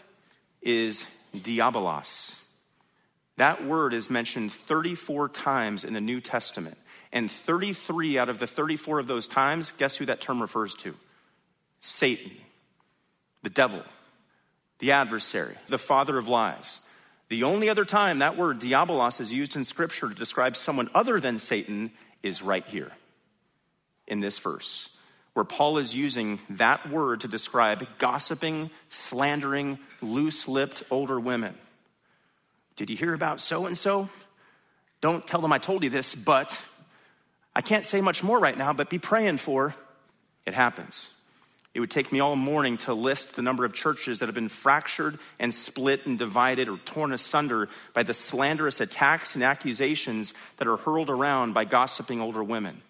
[0.62, 1.04] is
[1.36, 2.40] diabolos.
[3.36, 6.78] That word is mentioned 34 times in the New Testament.
[7.12, 10.94] And 33 out of the 34 of those times, guess who that term refers to?
[11.80, 12.32] Satan,
[13.42, 13.82] the devil,
[14.82, 16.80] the adversary, the father of lies.
[17.28, 21.20] The only other time that word diabolos is used in Scripture to describe someone other
[21.20, 21.92] than Satan
[22.24, 22.90] is right here
[24.08, 24.90] in this verse,
[25.34, 31.54] where Paul is using that word to describe gossiping, slandering, loose lipped older women.
[32.74, 34.08] Did you hear about so and so?
[35.00, 36.60] Don't tell them I told you this, but
[37.54, 39.76] I can't say much more right now, but be praying for
[40.44, 41.08] it happens.
[41.74, 44.50] It would take me all morning to list the number of churches that have been
[44.50, 50.68] fractured and split and divided or torn asunder by the slanderous attacks and accusations that
[50.68, 52.82] are hurled around by gossiping older women.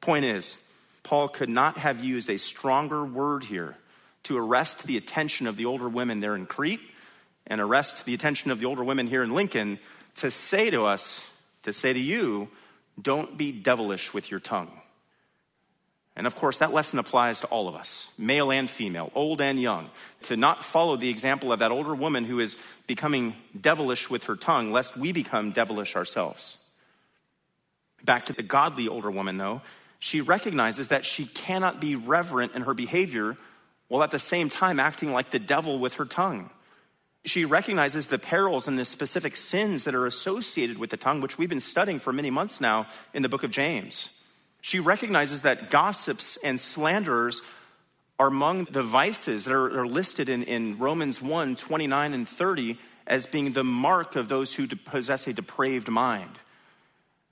[0.00, 0.58] Point is,
[1.02, 3.76] Paul could not have used a stronger word here
[4.24, 6.80] to arrest the attention of the older women there in Crete
[7.46, 9.78] and arrest the attention of the older women here in Lincoln
[10.16, 11.30] to say to us,
[11.64, 12.48] to say to you,
[13.00, 14.70] don't be devilish with your tongue.
[16.16, 19.60] And of course, that lesson applies to all of us, male and female, old and
[19.60, 19.90] young,
[20.22, 24.36] to not follow the example of that older woman who is becoming devilish with her
[24.36, 26.58] tongue, lest we become devilish ourselves.
[28.04, 29.62] Back to the godly older woman, though,
[29.98, 33.36] she recognizes that she cannot be reverent in her behavior
[33.88, 36.50] while at the same time acting like the devil with her tongue.
[37.24, 41.38] She recognizes the perils and the specific sins that are associated with the tongue, which
[41.38, 44.10] we've been studying for many months now in the book of James.
[44.64, 47.42] She recognizes that gossips and slanderers
[48.18, 52.78] are among the vices that are, are listed in, in Romans 1 29 and 30
[53.06, 56.38] as being the mark of those who possess a depraved mind.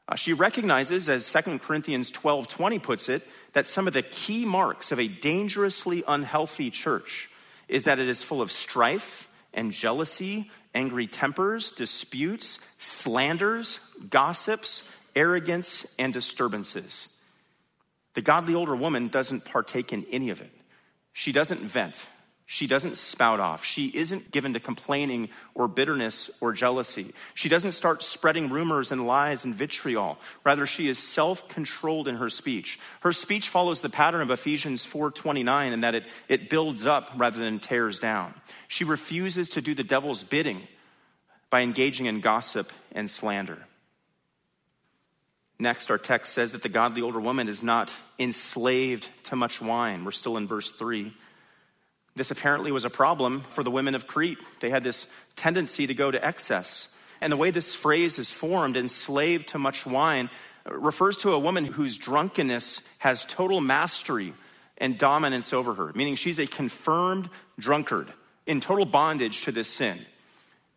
[0.07, 4.45] Uh, she recognizes, as 2 Corinthians 12 20 puts it, that some of the key
[4.45, 7.31] marks of a dangerously unhealthy church
[7.67, 15.87] is that it is full of strife and jealousy, angry tempers, disputes, slanders, gossips, arrogance,
[15.99, 17.09] and disturbances.
[18.15, 20.51] The godly older woman doesn't partake in any of it.
[21.13, 22.07] She doesn't vent.
[22.45, 23.65] She doesn't spout off.
[23.65, 27.15] She isn't given to complaining or bitterness or jealousy.
[27.35, 30.19] She doesn't start spreading rumors and lies and vitriol.
[30.45, 32.79] Rather, she is self-controlled in her speech.
[33.01, 37.39] Her speech follows the pattern of Ephesians 4:29 in that it, it builds up rather
[37.39, 38.35] than tears down.
[38.69, 40.69] She refuses to do the devil's bidding
[41.49, 43.67] by engaging in gossip and slander.
[45.63, 50.05] Next, our text says that the godly older woman is not enslaved to much wine.
[50.05, 51.13] We're still in verse 3.
[52.17, 54.39] This apparently was a problem for the women of Crete.
[54.59, 56.89] They had this tendency to go to excess.
[57.21, 60.31] And the way this phrase is formed, enslaved to much wine,
[60.67, 64.35] refers to a woman whose drunkenness has total mastery
[64.79, 68.13] and dominance over her, meaning she's a confirmed drunkard
[68.47, 70.05] in total bondage to this sin.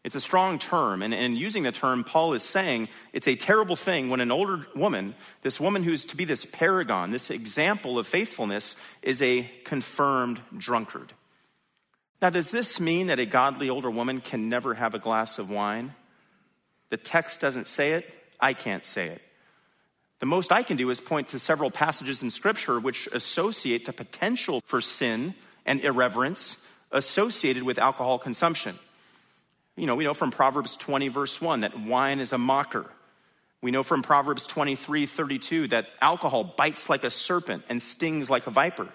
[0.05, 3.75] It's a strong term, and in using the term, Paul is saying it's a terrible
[3.75, 8.05] thing when an older woman, this woman who's to be this paragon, this example of
[8.05, 11.13] faithfulness, is a confirmed drunkard.
[12.21, 15.49] Now, does this mean that a godly older woman can never have a glass of
[15.49, 15.95] wine?
[16.89, 18.07] The text doesn't say it.
[18.39, 19.23] I can't say it.
[20.19, 23.91] The most I can do is point to several passages in Scripture which associate the
[23.91, 25.33] potential for sin
[25.65, 28.77] and irreverence associated with alcohol consumption.
[29.75, 32.85] You know, we know from Proverbs 20, verse 1, that wine is a mocker.
[33.61, 38.47] We know from Proverbs 23, 32, that alcohol bites like a serpent and stings like
[38.47, 38.87] a viper.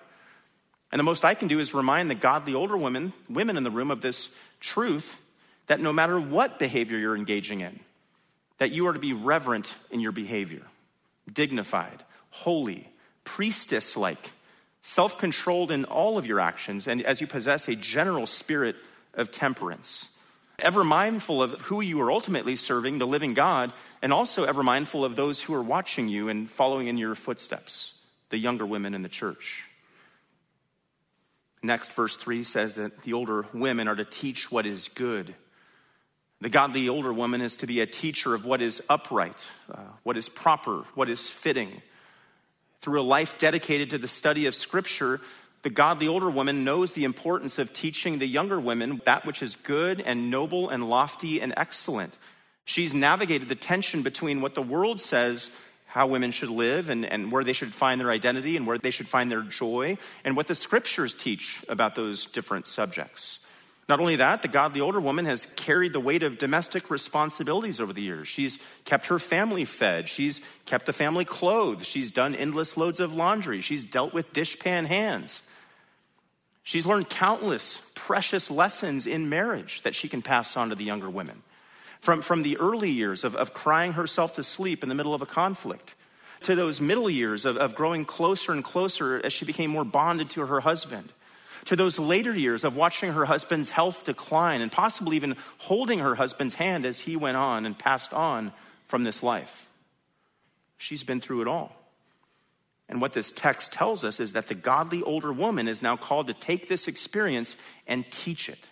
[0.92, 3.70] And the most I can do is remind the godly older women, women in the
[3.70, 5.20] room of this truth
[5.66, 7.80] that no matter what behavior you're engaging in,
[8.58, 10.62] that you are to be reverent in your behavior,
[11.32, 12.88] dignified, holy,
[13.24, 14.32] priestess like,
[14.82, 18.76] self controlled in all of your actions, and as you possess a general spirit
[19.14, 20.09] of temperance.
[20.60, 25.04] Ever mindful of who you are ultimately serving, the living God, and also ever mindful
[25.04, 27.94] of those who are watching you and following in your footsteps,
[28.30, 29.66] the younger women in the church.
[31.62, 35.34] Next, verse 3 says that the older women are to teach what is good.
[36.40, 40.16] The godly older woman is to be a teacher of what is upright, uh, what
[40.16, 41.82] is proper, what is fitting.
[42.80, 45.20] Through a life dedicated to the study of Scripture,
[45.62, 49.56] the godly older woman knows the importance of teaching the younger women that which is
[49.56, 52.16] good and noble and lofty and excellent.
[52.64, 55.50] She's navigated the tension between what the world says
[55.90, 58.92] how women should live and, and where they should find their identity and where they
[58.92, 63.40] should find their joy, and what the scriptures teach about those different subjects.
[63.88, 67.92] Not only that, the godly older woman has carried the weight of domestic responsibilities over
[67.92, 68.28] the years.
[68.28, 70.08] She's kept her family fed.
[70.08, 71.84] She's kept the family clothed.
[71.84, 73.60] She's done endless loads of laundry.
[73.60, 75.42] She's dealt with dishpan hands.
[76.70, 81.10] She's learned countless precious lessons in marriage that she can pass on to the younger
[81.10, 81.42] women.
[82.00, 85.20] From, from the early years of, of crying herself to sleep in the middle of
[85.20, 85.96] a conflict,
[86.42, 90.30] to those middle years of, of growing closer and closer as she became more bonded
[90.30, 91.12] to her husband,
[91.64, 96.14] to those later years of watching her husband's health decline and possibly even holding her
[96.14, 98.52] husband's hand as he went on and passed on
[98.86, 99.66] from this life.
[100.78, 101.79] She's been through it all.
[102.90, 106.26] And what this text tells us is that the godly older woman is now called
[106.26, 108.68] to take this experience and teach it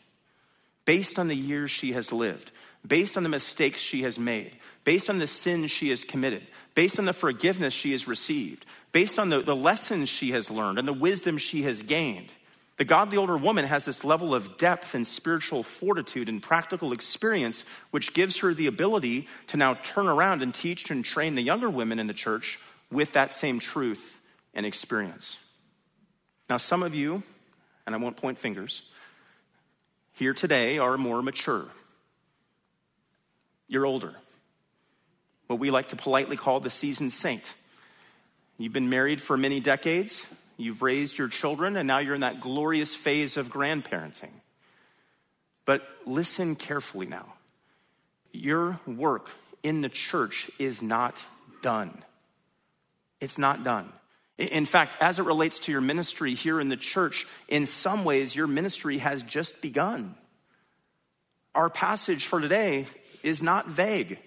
[0.84, 2.50] based on the years she has lived,
[2.84, 6.98] based on the mistakes she has made, based on the sins she has committed, based
[6.98, 10.88] on the forgiveness she has received, based on the, the lessons she has learned and
[10.88, 12.32] the wisdom she has gained.
[12.76, 17.64] The godly older woman has this level of depth and spiritual fortitude and practical experience,
[17.92, 21.70] which gives her the ability to now turn around and teach and train the younger
[21.70, 22.58] women in the church
[22.90, 24.20] with that same truth
[24.54, 25.38] and experience.
[26.48, 27.22] Now, some of you,
[27.86, 28.82] and I won't point fingers,
[30.14, 31.66] here today are more mature.
[33.68, 34.14] You're older.
[35.46, 37.54] What we like to politely call the seasoned saint.
[38.58, 42.40] You've been married for many decades, you've raised your children, and now you're in that
[42.40, 44.32] glorious phase of grandparenting.
[45.64, 47.34] But listen carefully now.
[48.32, 49.30] Your work
[49.62, 51.22] in the church is not
[51.62, 52.02] done.
[53.20, 53.92] It's not done.
[54.38, 58.36] In fact, as it relates to your ministry here in the church, in some ways,
[58.36, 60.14] your ministry has just begun.
[61.56, 62.86] Our passage for today
[63.24, 64.18] is not vague.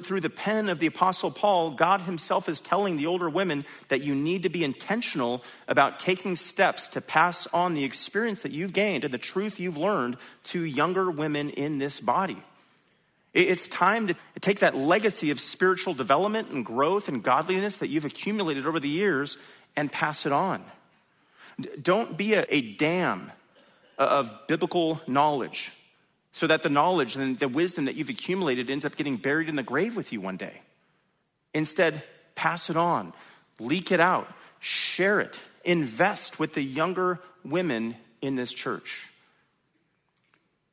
[0.00, 4.02] Through the pen of the Apostle Paul, God Himself is telling the older women that
[4.02, 8.72] you need to be intentional about taking steps to pass on the experience that you've
[8.72, 12.42] gained and the truth you've learned to younger women in this body.
[13.32, 18.04] It's time to take that legacy of spiritual development and growth and godliness that you've
[18.04, 19.36] accumulated over the years
[19.76, 20.64] and pass it on.
[21.80, 23.30] Don't be a, a dam
[23.98, 25.72] of biblical knowledge
[26.32, 29.56] so that the knowledge and the wisdom that you've accumulated ends up getting buried in
[29.56, 30.60] the grave with you one day.
[31.54, 32.02] Instead,
[32.34, 33.12] pass it on,
[33.58, 39.08] leak it out, share it, invest with the younger women in this church.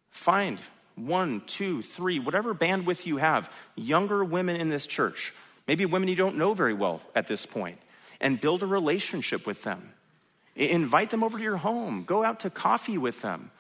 [0.10, 0.60] Find
[0.98, 5.34] one, two, three, whatever bandwidth you have, younger women in this church,
[5.68, 7.78] maybe women you don't know very well at this point,
[8.20, 9.94] and build a relationship with them.
[10.56, 13.52] Invite them over to your home, go out to coffee with them.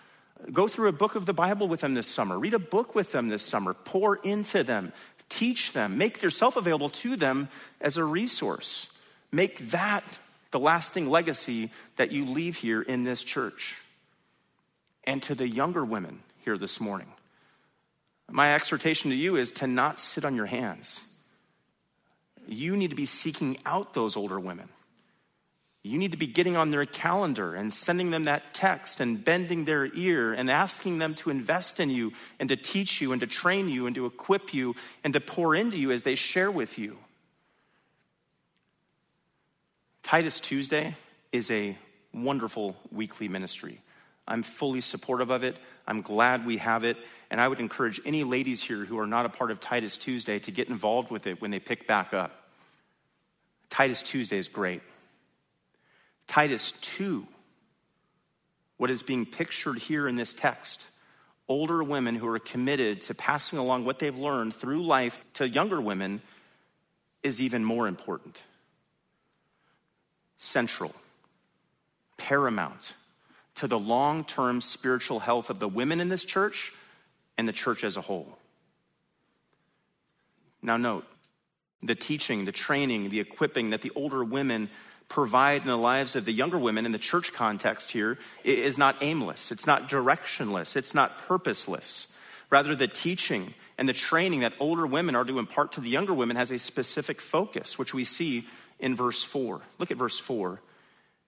[0.52, 2.38] Go through a book of the Bible with them this summer.
[2.38, 3.73] Read a book with them this summer.
[3.73, 4.93] Pour into them.
[5.30, 5.97] Teach them.
[5.97, 7.50] Make yourself available to them
[7.82, 8.91] as a resource.
[9.32, 10.04] Make that
[10.52, 13.82] the lasting legacy that you leave here in this church.
[15.04, 17.08] And to the younger women here this morning,
[18.30, 21.02] my exhortation to you is to not sit on your hands.
[22.48, 24.70] You need to be seeking out those older women.
[25.84, 29.63] You need to be getting on their calendar and sending them that text and bending
[29.63, 33.28] their ear and asking them to invest in you and to teach you and to
[33.28, 36.78] train you and to equip you and to pour into you as they share with
[36.78, 36.98] you.
[40.04, 40.96] Titus Tuesday
[41.32, 41.78] is a
[42.13, 43.80] wonderful weekly ministry.
[44.28, 45.56] I'm fully supportive of it.
[45.86, 46.98] I'm glad we have it.
[47.30, 50.40] And I would encourage any ladies here who are not a part of Titus Tuesday
[50.40, 52.32] to get involved with it when they pick back up.
[53.70, 54.82] Titus Tuesday is great.
[56.28, 57.26] Titus 2,
[58.78, 60.88] what is being pictured here in this text,
[61.47, 65.82] older women who are committed to passing along what they've learned through life to younger
[65.82, 66.22] women,
[67.24, 68.43] is even more important.
[70.38, 70.93] Central,
[72.18, 72.93] paramount
[73.56, 76.74] to the long term spiritual health of the women in this church
[77.38, 78.38] and the church as a whole.
[80.62, 81.06] Now, note
[81.84, 84.70] the teaching, the training, the equipping that the older women
[85.10, 88.98] provide in the lives of the younger women in the church context here is not
[89.02, 92.08] aimless, it's not directionless, it's not purposeless.
[92.50, 96.14] Rather, the teaching and the training that older women are to impart to the younger
[96.14, 98.48] women has a specific focus, which we see
[98.80, 99.62] in verse 4.
[99.80, 100.62] Look at verse 4.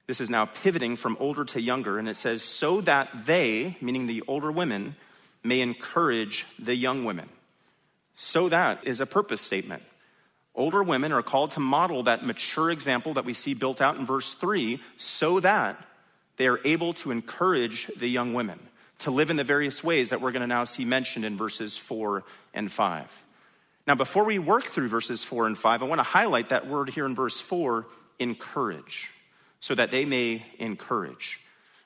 [0.07, 4.07] This is now pivoting from older to younger, and it says, So that they, meaning
[4.07, 4.95] the older women,
[5.43, 7.29] may encourage the young women.
[8.13, 9.83] So that is a purpose statement.
[10.55, 14.05] Older women are called to model that mature example that we see built out in
[14.05, 15.81] verse 3 so that
[16.37, 18.59] they are able to encourage the young women
[18.99, 21.77] to live in the various ways that we're going to now see mentioned in verses
[21.77, 22.23] 4
[22.53, 23.25] and 5.
[23.87, 26.89] Now, before we work through verses 4 and 5, I want to highlight that word
[26.89, 27.87] here in verse 4
[28.19, 29.09] encourage,
[29.59, 31.39] so that they may encourage.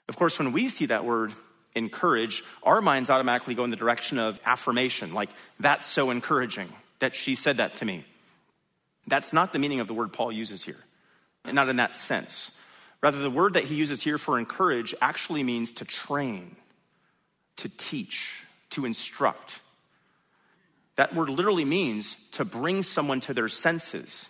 [0.09, 1.33] Of course, when we see that word
[1.75, 6.69] encourage, our minds automatically go in the direction of affirmation, like, that's so encouraging
[6.99, 8.05] that she said that to me.
[9.07, 10.79] That's not the meaning of the word Paul uses here,
[11.45, 12.51] not in that sense.
[13.01, 16.55] Rather, the word that he uses here for encourage actually means to train,
[17.57, 19.59] to teach, to instruct.
[20.95, 24.29] That word literally means to bring someone to their senses,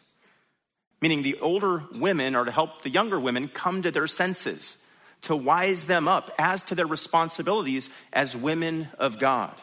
[1.01, 4.77] meaning the older women are to help the younger women come to their senses,
[5.23, 9.53] to wise them up as to their responsibilities as women of God.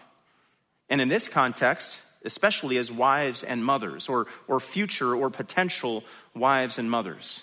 [0.89, 6.05] And in this context, especially as wives and mothers, or, or future or potential
[6.35, 7.43] wives and mothers.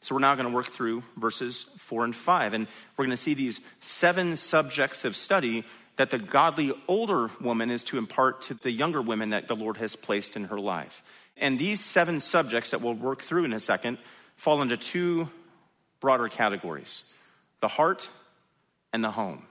[0.00, 2.66] So we're now going to work through verses four and five, and
[2.96, 5.64] we're going to see these seven subjects of study
[5.96, 9.76] that the godly older woman is to impart to the younger women that the Lord
[9.76, 11.02] has placed in her life.
[11.36, 13.98] And these seven subjects that we'll work through in a second
[14.36, 15.28] fall into two
[16.00, 17.04] broader categories
[17.60, 18.08] the heart
[18.92, 19.44] and the home.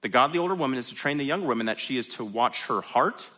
[0.00, 2.62] The godly older woman is to train the younger woman that she is to watch
[2.62, 3.28] her heart,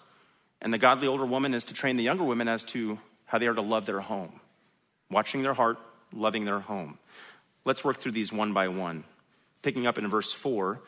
[0.61, 3.47] and the godly older woman is to train the younger women as to how they
[3.47, 4.41] are to love their home,
[5.11, 5.79] watching their heart,
[6.13, 6.99] loving their home.
[7.65, 9.05] Let's work through these one by one.
[9.63, 10.81] Picking up in verse 4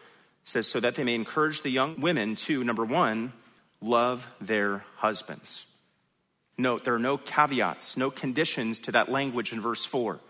[0.45, 3.33] says, So that they may encourage the young women to, number one,
[3.81, 5.65] love their husbands.
[6.57, 10.21] Note, there are no caveats, no conditions to that language in verse 4.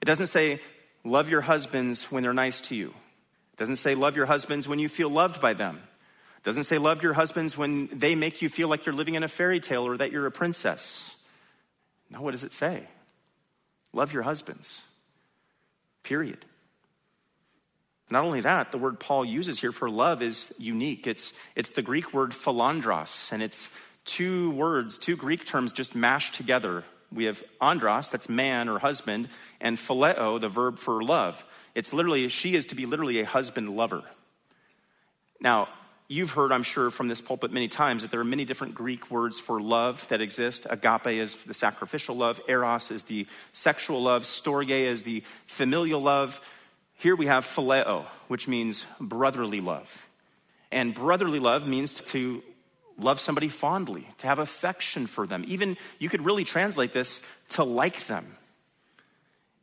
[0.00, 0.60] It doesn't say,
[1.04, 2.88] love your husbands when they're nice to you.
[2.88, 5.76] It Doesn't say love your husbands when you feel loved by them.
[6.38, 9.22] It Doesn't say love your husbands when they make you feel like you're living in
[9.22, 11.14] a fairy tale or that you're a princess.
[12.10, 12.84] No, what does it say?
[13.92, 14.82] Love your husbands.
[16.02, 16.44] Period.
[18.10, 21.06] Not only that, the word Paul uses here for love is unique.
[21.06, 23.68] It's, it's the Greek word philandros, and it's
[24.04, 26.82] two words, two Greek terms just mashed together.
[27.12, 29.28] We have andros, that's man or husband,
[29.60, 31.44] and phileo, the verb for love.
[31.74, 34.02] It's literally, she is to be literally a husband lover.
[35.40, 35.68] Now,
[36.08, 39.10] you've heard, I'm sure, from this pulpit many times that there are many different Greek
[39.10, 40.66] words for love that exist.
[40.68, 46.40] Agape is the sacrificial love, eros is the sexual love, storge is the familial love.
[46.94, 50.06] Here we have phileo, which means brotherly love.
[50.70, 52.42] And brotherly love means to
[53.02, 55.44] love somebody fondly, to have affection for them.
[55.48, 57.20] Even you could really translate this
[57.50, 58.36] to like them.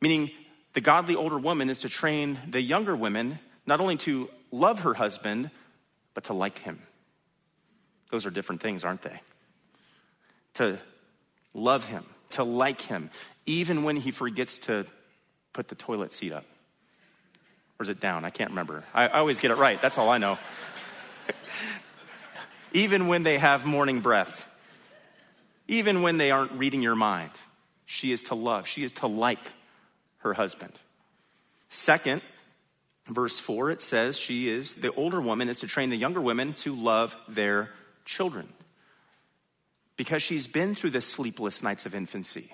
[0.00, 0.30] Meaning
[0.74, 4.94] the godly older woman is to train the younger women not only to love her
[4.94, 5.50] husband,
[6.14, 6.80] but to like him.
[8.10, 9.20] Those are different things, aren't they?
[10.54, 10.78] To
[11.52, 13.10] love him, to like him,
[13.44, 14.86] even when he forgets to
[15.52, 16.44] put the toilet seat up.
[17.78, 18.24] Or is it down?
[18.24, 18.84] I can't remember.
[18.92, 19.80] I, I always get it right.
[19.80, 20.38] That's all I know.
[22.78, 24.48] even when they have morning breath,
[25.66, 27.30] even when they aren't reading your mind,
[27.86, 29.52] she is to love, she is to like
[30.18, 30.72] her husband.
[31.68, 32.22] Second,
[33.06, 36.54] verse 4, it says she is, the older woman is to train the younger women
[36.54, 37.70] to love their
[38.04, 38.48] children.
[39.96, 42.52] Because she's been through the sleepless nights of infancy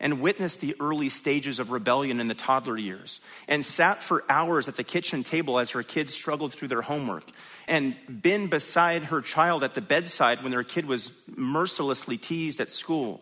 [0.00, 4.66] and witnessed the early stages of rebellion in the toddler years and sat for hours
[4.66, 7.24] at the kitchen table as her kids struggled through their homework
[7.68, 12.70] and been beside her child at the bedside when their kid was mercilessly teased at
[12.70, 13.20] school.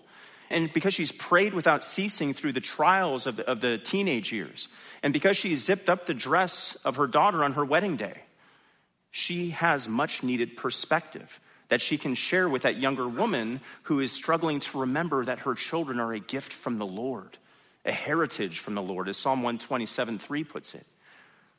[0.51, 4.69] And because she's prayed without ceasing through the trials of the, of the teenage years,
[5.03, 8.23] and because she zipped up the dress of her daughter on her wedding day,
[9.11, 14.13] she has much needed perspective that she can share with that younger woman who is
[14.13, 17.39] struggling to remember that her children are a gift from the Lord,
[17.85, 20.87] a heritage from the Lord, as Psalm 127 3 puts it.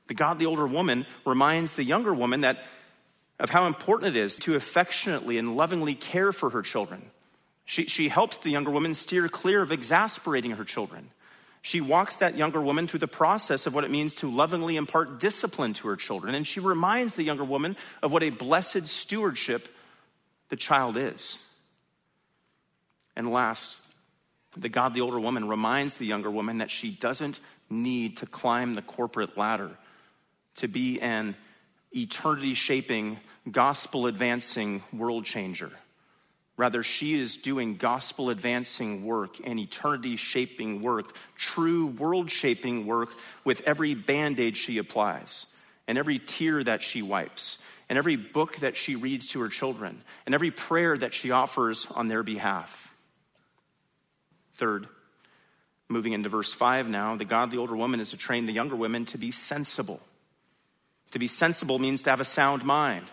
[0.08, 2.58] The godly older woman reminds the younger woman that
[3.40, 7.12] of how important it is to affectionately and lovingly care for her children
[7.70, 11.12] she, she helps the younger woman steer clear of exasperating her children.
[11.62, 15.20] She walks that younger woman through the process of what it means to lovingly impart
[15.20, 16.34] discipline to her children.
[16.34, 19.70] And she reminds the younger woman of what a blessed stewardship
[20.50, 21.38] the child is.
[23.16, 23.78] And last,
[24.58, 27.40] the godly older woman reminds the younger woman that she doesn't
[27.70, 29.72] need to climb the corporate ladder
[30.56, 31.36] to be an
[31.92, 33.20] eternity shaping,
[33.50, 35.72] gospel advancing world changer.
[36.58, 43.10] Rather, she is doing gospel advancing work and eternity shaping work, true world shaping work
[43.46, 45.46] with every band aid she applies,
[45.88, 50.02] and every tear that she wipes, and every book that she reads to her children,
[50.26, 52.94] and every prayer that she offers on their behalf.
[54.54, 54.88] Third,
[55.90, 59.06] moving into verse 5 now, the godly older woman is to train the younger women
[59.08, 60.00] to be sensible.
[61.12, 63.06] To be sensible means to have a sound mind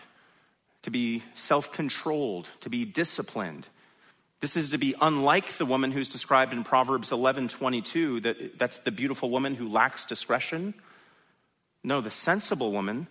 [0.87, 3.67] to be self controlled, to be disciplined.
[4.39, 8.79] This is to be unlike the woman who's described in Proverbs 11 22, that, that's
[8.79, 10.75] the beautiful woman who lacks discretion.
[11.83, 13.09] No, the sensible woman,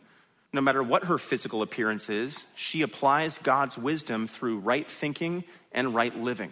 [0.56, 5.94] no matter what her physical appearance is, she applies God's wisdom through right thinking and
[5.94, 6.52] right living.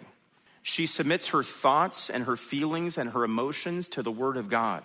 [0.62, 4.84] She submits her thoughts and her feelings and her emotions to the Word of God.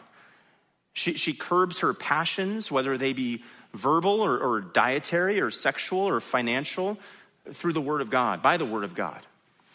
[0.93, 3.43] She, she curbs her passions, whether they be
[3.73, 6.97] verbal or, or dietary or sexual or financial,
[7.51, 9.21] through the Word of God, by the Word of God.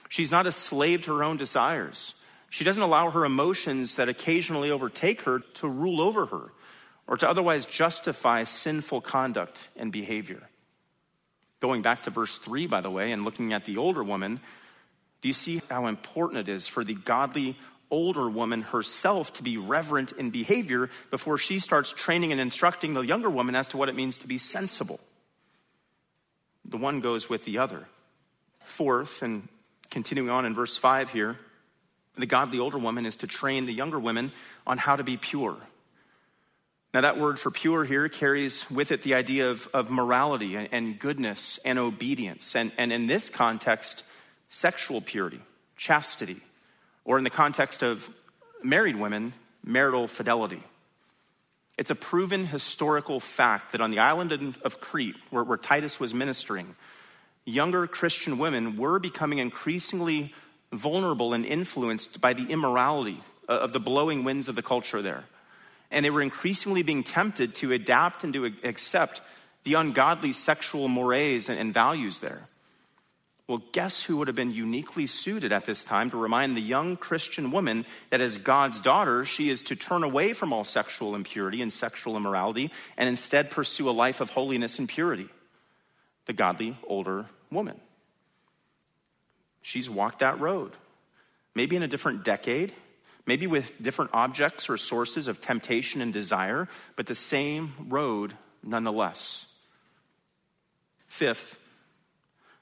[0.09, 2.15] She's not a slave to her own desires.
[2.51, 6.53] She doesn't allow her emotions that occasionally overtake her to rule over her
[7.07, 10.43] or to otherwise justify sinful conduct and behavior.
[11.61, 14.41] Going back to verse 3, by the way, and looking at the older woman,
[15.23, 17.57] do you see how important it is for the godly
[17.91, 23.03] older woman herself to be reverent in behavior before she starts training and instructing the
[23.03, 25.01] younger woman as to what it means to be sensible.
[26.65, 27.87] The one goes with the other.
[28.65, 29.49] Fourth, and
[29.91, 31.39] continuing on in verse 5 here,
[32.17, 34.33] the godly older woman is to train the younger women
[34.67, 35.57] on how to be pure.
[36.95, 40.69] Now, that word for pure here carries with it the idea of, of morality and,
[40.71, 42.55] and goodness and obedience.
[42.55, 44.05] And, and in this context,
[44.49, 45.41] sexual purity,
[45.77, 46.41] chastity,
[47.05, 48.09] or in the context of
[48.63, 49.33] married women,
[49.65, 50.63] marital fidelity.
[51.77, 56.15] It's a proven historical fact that on the island of Crete, where, where, Titus was
[56.15, 56.77] ministering,
[57.45, 60.33] younger Christian women were becoming increasingly
[60.73, 65.25] vulnerable and influenced by the immorality uh, of the blowing winds of the culture there.
[65.91, 69.21] And they were increasingly being tempted to adapt and to accept
[69.65, 72.49] the ungodly sexual mores and values there.
[73.47, 76.97] Well, guess who would have been uniquely suited at this time to remind the young
[76.97, 81.61] Christian woman that as God's daughter, she is to turn away from all sexual impurity
[81.61, 85.29] and sexual immorality and instead pursue a life of holiness and purity?
[86.25, 87.79] The godly older woman.
[89.61, 90.73] She's walked that road,
[91.55, 92.73] maybe in a different decade,
[93.27, 99.47] maybe with different objects or sources of temptation and desire, but the same road nonetheless.
[101.07, 101.59] Fifth,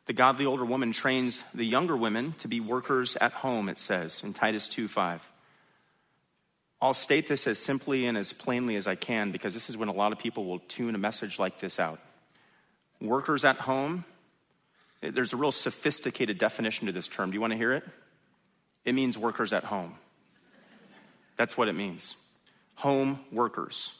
[0.07, 4.23] the godly older woman trains the younger women to be workers at home, it says
[4.25, 5.31] in Titus 2 5.
[6.81, 9.89] I'll state this as simply and as plainly as I can because this is when
[9.89, 12.01] a lot of people will tune a message like this out.
[13.01, 14.05] Workers at home,
[15.01, 17.31] there's a real sophisticated definition to this term.
[17.31, 17.85] Do you want to hear it?
[18.85, 19.95] It means workers at home.
[21.43, 22.14] That's what it means.
[22.76, 23.99] Home workers.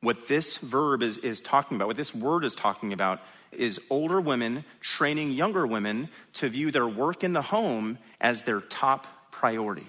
[0.00, 3.20] What this verb is, is talking about, what this word is talking about,
[3.52, 8.60] is older women training younger women to view their work in the home as their
[8.60, 9.86] top priority,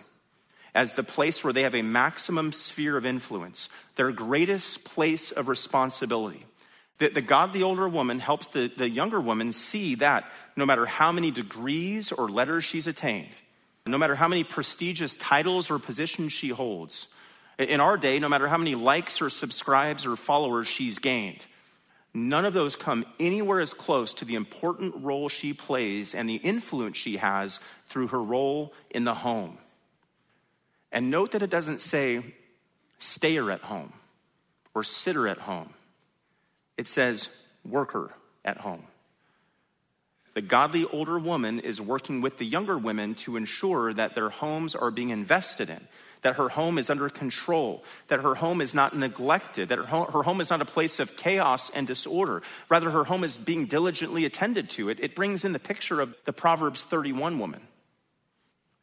[0.75, 5.47] as the place where they have a maximum sphere of influence, their greatest place of
[5.47, 6.45] responsibility.
[6.99, 10.85] The, God, the godly older woman helps the, the younger woman see that no matter
[10.85, 13.35] how many degrees or letters she's attained,
[13.85, 17.07] no matter how many prestigious titles or positions she holds,
[17.57, 21.45] in our day, no matter how many likes or subscribes or followers she's gained,
[22.13, 26.35] None of those come anywhere as close to the important role she plays and the
[26.35, 29.57] influence she has through her role in the home.
[30.91, 32.21] And note that it doesn't say
[32.99, 33.93] stayer at home
[34.73, 35.73] or sitter at home,
[36.77, 37.29] it says
[37.63, 38.11] worker
[38.43, 38.85] at home.
[40.33, 44.75] The godly older woman is working with the younger women to ensure that their homes
[44.75, 45.87] are being invested in,
[46.21, 49.85] that her home is under control, that her home is not neglected, that her
[50.23, 52.41] home, is not a place of chaos and disorder.
[52.69, 54.87] Rather, her home is being diligently attended to.
[54.89, 57.61] It, it brings in the picture of the Proverbs 31 woman.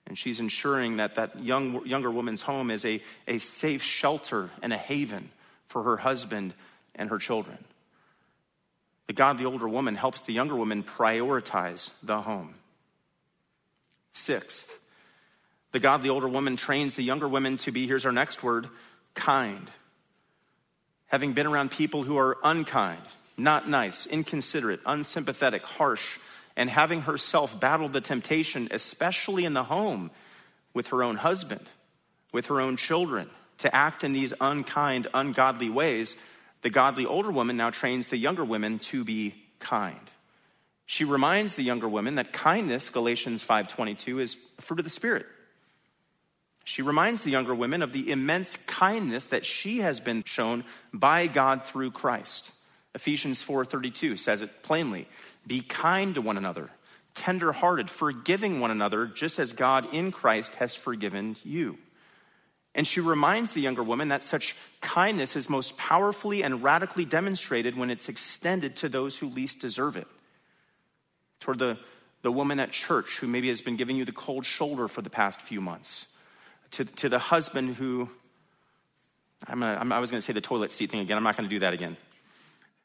[0.07, 4.73] And she's ensuring that that young, younger woman's home is a, a safe shelter and
[4.73, 5.31] a haven
[5.67, 6.53] for her husband
[6.95, 7.59] and her children.
[9.09, 12.55] The godly older woman helps the younger woman prioritize the home.
[14.13, 14.79] Sixth,
[15.73, 18.69] the godly older woman trains the younger women to be, here's our next word,
[19.15, 19.71] kind.
[21.07, 23.01] Having been around people who are unkind,
[23.37, 26.19] not nice, inconsiderate, unsympathetic, harsh,
[26.55, 30.11] and having herself battled the temptation, especially in the home,
[30.75, 31.67] with her own husband,
[32.33, 36.17] with her own children, to act in these unkind, ungodly ways,
[36.63, 40.11] The godly older woman now trains the younger women to be kind.
[40.87, 45.27] She reminds the younger women that kindness, Galatians 5:22, is a fruit of the spirit.
[46.65, 51.27] She reminds the younger women of the immense kindness that she has been shown by
[51.27, 52.53] God through Christ.
[52.95, 55.09] Ephesians 4:32 says it plainly,
[55.47, 56.71] "Be kind to one another,
[57.15, 61.79] tender-hearted, forgiving one another, just as God in Christ has forgiven you."
[62.79, 67.77] And she reminds the younger woman that such kindness is most powerfully and radically demonstrated
[67.77, 70.07] when it's extended to those who least deserve it.
[71.41, 71.77] Toward the,
[72.23, 75.11] the woman at church who maybe has been giving you the cold shoulder for the
[75.11, 76.07] past few months.
[76.73, 78.11] To, to the husband who,
[79.49, 81.17] I'm, a, I'm I was going to say the toilet seat thing again.
[81.17, 81.97] I'm not going to do that again.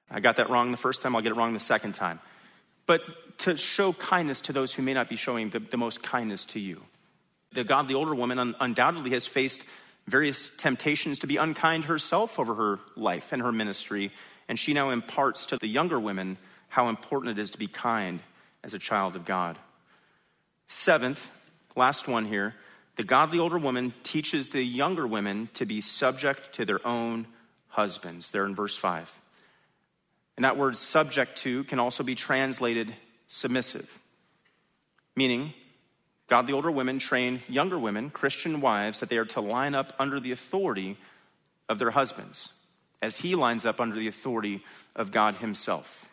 [0.09, 2.19] I got that wrong the first time, I'll get it wrong the second time.
[2.87, 3.01] But
[3.41, 6.59] to show kindness to those who may not be showing the, the most kindness to
[6.59, 6.81] you.
[7.51, 9.63] The godly older woman un- undoubtedly has faced
[10.08, 14.12] various temptations to be unkind herself over her life and her ministry,
[14.47, 16.38] and she now imparts to the younger women
[16.70, 18.20] how important it is to be kind
[18.64, 19.58] as a child of God.
[20.68, 21.30] Seventh,
[21.76, 22.56] last one here,
[22.95, 27.28] the godly older woman teaches the younger women to be subject to their own
[27.70, 28.32] husbands.
[28.32, 29.20] There in verse 5.
[30.36, 32.93] And that word subject to can also be translated
[33.28, 33.99] submissive,
[35.16, 35.54] meaning
[36.34, 40.19] Godly older women train younger women, Christian wives, that they are to line up under
[40.19, 40.97] the authority
[41.69, 42.53] of their husbands,
[43.03, 44.63] as he lines up under the authority
[44.95, 46.09] of God himself.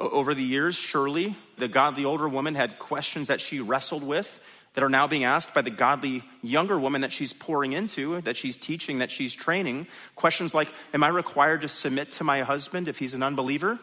[0.00, 4.44] Over the years, surely the godly older woman had questions that she wrestled with
[4.74, 8.36] that are now being asked by the godly younger woman that she's pouring into, that
[8.36, 9.86] she's teaching, that she's training.
[10.16, 13.78] Questions like Am I required to submit to my husband if he's an unbeliever?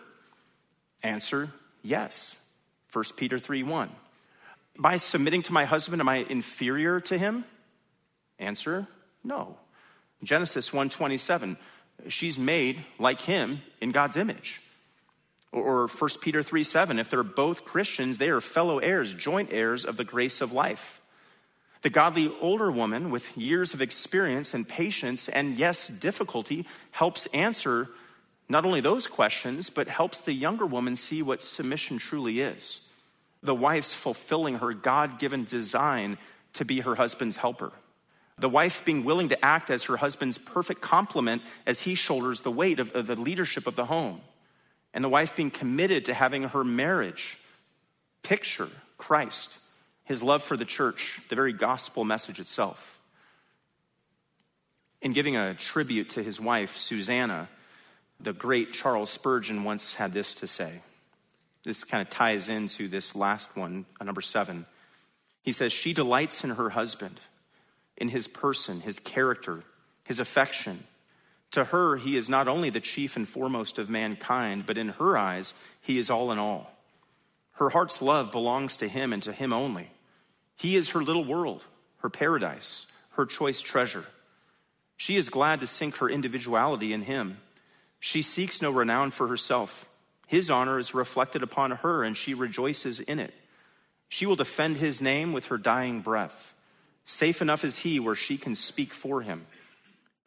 [1.02, 1.50] Answer
[1.82, 2.38] Yes.
[2.92, 3.90] 1 Peter 3 1
[4.78, 7.46] by submitting to my husband, am I inferior to him?
[8.40, 8.88] Answer,
[9.24, 9.58] no.
[10.24, 11.58] Genesis 1:27,
[12.08, 14.62] she's made like him in God's image.
[15.52, 19.86] Or 1 Peter 3 7, if they're both Christians, they are fellow heirs, joint heirs
[19.86, 21.02] of the grace of life.
[21.84, 27.90] The godly older woman with years of experience and patience and, yes, difficulty helps answer
[28.48, 32.83] not only those questions, but helps the younger woman see what submission truly is
[33.44, 36.18] the wife's fulfilling her God given design
[36.54, 37.74] to be her husband's helper.
[38.40, 42.52] The wife being willing to act as her husband's perfect complement as he shoulders the
[42.52, 44.22] weight of, of the leadership of the home.
[44.94, 47.38] And the wife being committed to having her marriage
[48.24, 49.58] picture Christ,
[50.06, 53.00] his love for the church, the very gospel message itself.
[55.02, 57.50] In giving a tribute to his wife, Susanna,
[58.20, 60.82] the great Charles Spurgeon once had this to say.
[61.64, 64.66] This kind of ties into this last one, uh, number seven.
[65.42, 67.20] He says, She delights in her husband,
[67.98, 69.64] in his person, his character,
[70.04, 70.86] his affection.
[71.52, 75.18] To her, he is not only the chief and foremost of mankind, but in her
[75.18, 76.74] eyes, he is all in all.
[77.54, 79.92] Her heart's love belongs to him and to him only.
[80.56, 81.64] He is her little world,
[81.98, 84.06] her paradise, her choice treasure.
[84.98, 87.38] She is glad to sink her individuality in him.
[88.00, 89.88] She seeks no renown for herself.
[90.34, 93.36] His honor is reflected upon her, and she rejoices in it.
[94.10, 96.56] She will defend his name with her dying breath.
[97.06, 99.46] Safe enough is he where she can speak for him.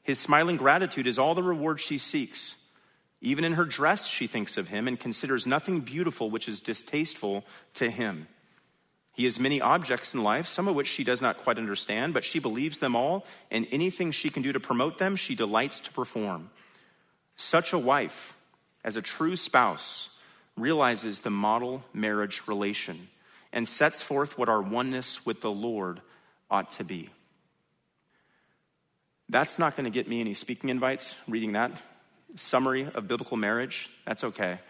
[0.05, 2.55] His smiling gratitude is all the reward she seeks.
[3.21, 7.45] Even in her dress, she thinks of him and considers nothing beautiful which is distasteful
[7.75, 8.29] to him.
[9.13, 12.23] He has many objects in life, some of which she does not quite understand, but
[12.23, 15.91] she believes them all, and anything she can do to promote them, she delights to
[15.91, 16.51] perform.
[17.35, 18.36] Such a wife
[18.87, 20.11] as a true spouse,
[20.57, 23.09] realizes the model marriage relation
[23.53, 26.01] and sets forth what our oneness with the Lord
[26.51, 27.11] ought to be.
[29.29, 31.73] That's not going to get me any speaking invites, reading that
[32.37, 33.91] summary of biblical marriage.
[34.05, 34.61] That's okay.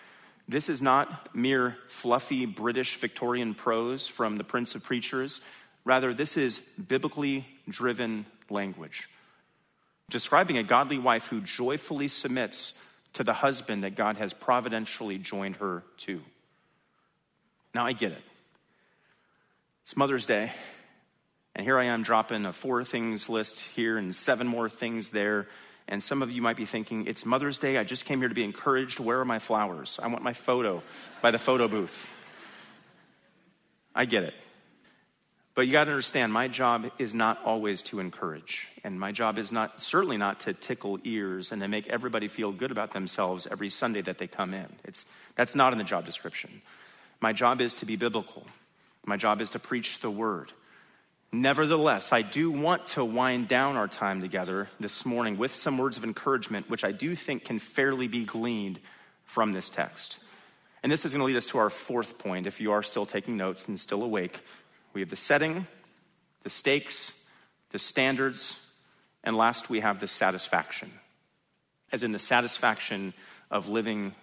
[0.49, 5.41] This is not mere fluffy British Victorian prose from the Prince of Preachers.
[5.85, 9.09] Rather, this is biblically driven language,
[10.09, 12.75] describing a godly wife who joyfully submits
[13.17, 16.21] to the husband that God has providentially joined her to.
[17.75, 18.23] Now I get it.
[19.85, 20.53] It's Mother's Day,
[21.55, 25.49] and here I am dropping a four things list here and seven more things there.
[25.89, 27.79] And some of you might be thinking, it's Mother's Day.
[27.79, 28.99] I just came here to be encouraged.
[28.99, 29.99] Where are my flowers?
[30.03, 30.83] I want my photo
[31.23, 32.11] by the photo booth.
[33.95, 34.35] I get it.
[35.57, 38.69] But you got to understand, my job is not always to encourage.
[38.85, 42.53] And my job is not, certainly not to tickle ears and to make everybody feel
[42.53, 44.67] good about themselves every Sunday that they come in.
[44.85, 46.61] It's, that's not in the job description.
[47.21, 48.47] My job is to be biblical.
[49.07, 50.53] My job is to preach the word.
[51.33, 55.97] Nevertheless, I do want to wind down our time together this morning with some words
[55.97, 58.79] of encouragement, which I do think can fairly be gleaned
[59.25, 60.19] from this text.
[60.83, 62.47] And this is going to lead us to our fourth point.
[62.47, 64.43] If you are still taking notes and still awake,
[64.97, 65.67] we have the setting,
[66.43, 67.13] the stakes,
[67.71, 68.59] the standards,
[69.23, 70.91] and last we have the satisfaction,
[71.93, 73.13] as in the satisfaction
[73.51, 74.15] of living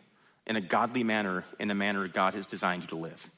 [0.47, 3.29] in a godly manner, in the manner God has designed you to live.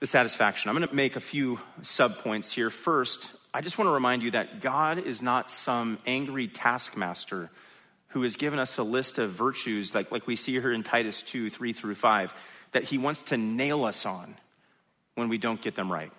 [0.00, 0.68] The satisfaction.
[0.68, 2.68] I'm going to make a few sub points here.
[2.68, 7.48] First, I just want to remind you that God is not some angry taskmaster
[8.08, 11.22] who has given us a list of virtues, like, like we see here in Titus
[11.22, 12.34] 2 3 through 5,
[12.72, 14.36] that he wants to nail us on
[15.14, 16.12] when we don't get them right.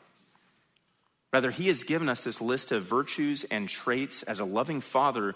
[1.36, 5.36] Rather, he has given us this list of virtues and traits as a loving father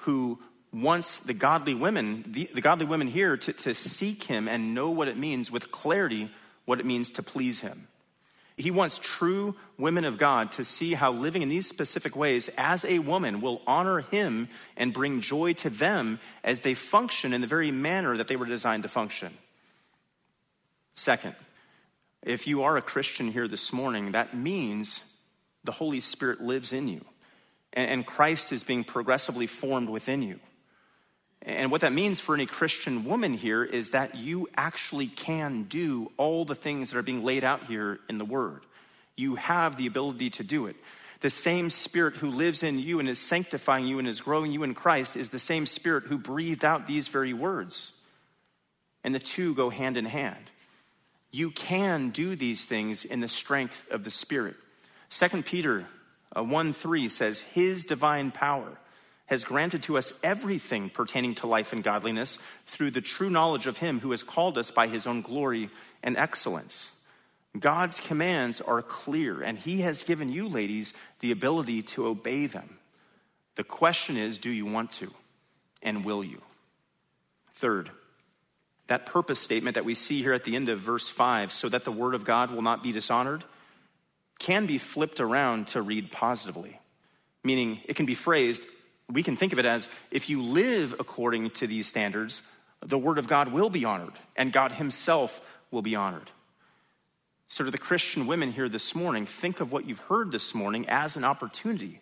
[0.00, 0.38] who
[0.74, 4.90] wants the godly women, the, the godly women here, to, to seek him and know
[4.90, 6.30] what it means with clarity,
[6.66, 7.88] what it means to please him.
[8.58, 12.84] He wants true women of God to see how living in these specific ways as
[12.84, 17.46] a woman will honor him and bring joy to them as they function in the
[17.46, 19.32] very manner that they were designed to function.
[20.94, 21.34] Second,
[22.22, 25.02] if you are a Christian here this morning, that means
[25.64, 27.04] the Holy Spirit lives in you
[27.72, 30.40] and Christ is being progressively formed within you.
[31.40, 36.12] And what that means for any Christian woman here is that you actually can do
[36.16, 38.64] all the things that are being laid out here in the Word.
[39.16, 40.76] You have the ability to do it.
[41.20, 44.62] The same Spirit who lives in you and is sanctifying you and is growing you
[44.62, 47.92] in Christ is the same Spirit who breathed out these very words.
[49.02, 50.50] And the two go hand in hand.
[51.32, 54.56] You can do these things in the strength of the Spirit.
[55.12, 55.84] 2 Peter
[56.34, 58.78] uh, 1 3 says, His divine power
[59.26, 63.78] has granted to us everything pertaining to life and godliness through the true knowledge of
[63.78, 65.68] Him who has called us by His own glory
[66.02, 66.92] and excellence.
[67.58, 72.78] God's commands are clear, and He has given you, ladies, the ability to obey them.
[73.56, 75.12] The question is do you want to,
[75.82, 76.40] and will you?
[77.52, 77.90] Third,
[78.86, 81.84] that purpose statement that we see here at the end of verse 5, so that
[81.84, 83.44] the word of God will not be dishonored,
[84.38, 86.78] can be flipped around to read positively.
[87.44, 88.64] Meaning, it can be phrased,
[89.10, 92.42] we can think of it as if you live according to these standards,
[92.80, 96.30] the Word of God will be honored and God Himself will be honored.
[97.46, 100.86] So, to the Christian women here this morning, think of what you've heard this morning
[100.88, 102.00] as an opportunity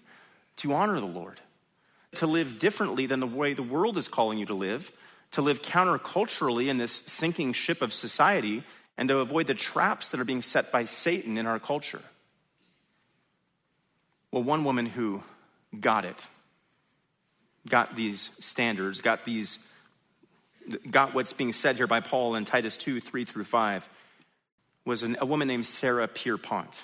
[0.59, 1.41] to honor the Lord,
[2.17, 4.93] to live differently than the way the world is calling you to live,
[5.33, 8.63] to live counterculturally in this sinking ship of society,
[8.97, 12.03] and to avoid the traps that are being set by Satan in our culture.
[14.33, 15.23] Well, one woman who
[15.79, 16.17] got it
[17.69, 19.59] got these standards, got these,
[20.91, 23.89] got what's being said here by Paul in Titus 2 3 through 5,
[24.85, 26.83] was an, a woman named Sarah Pierpont.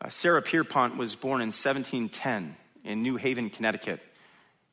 [0.00, 4.00] Uh, Sarah Pierpont was born in 1710 in New Haven, Connecticut.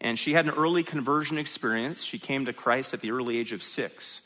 [0.01, 2.03] And she had an early conversion experience.
[2.03, 4.22] She came to Christ at the early age of six.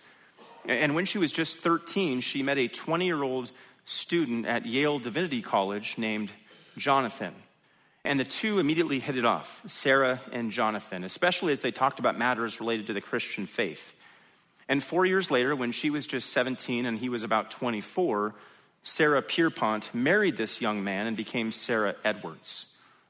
[0.65, 3.51] And when she was just 13, she met a 20 year old
[3.85, 6.31] student at Yale Divinity College named
[6.77, 7.33] Jonathan.
[8.05, 12.17] And the two immediately hit it off, Sarah and Jonathan, especially as they talked about
[12.17, 13.95] matters related to the Christian faith.
[14.67, 18.33] And four years later, when she was just 17 and he was about 24,
[18.83, 22.65] Sarah Pierpont married this young man and became Sarah Edwards.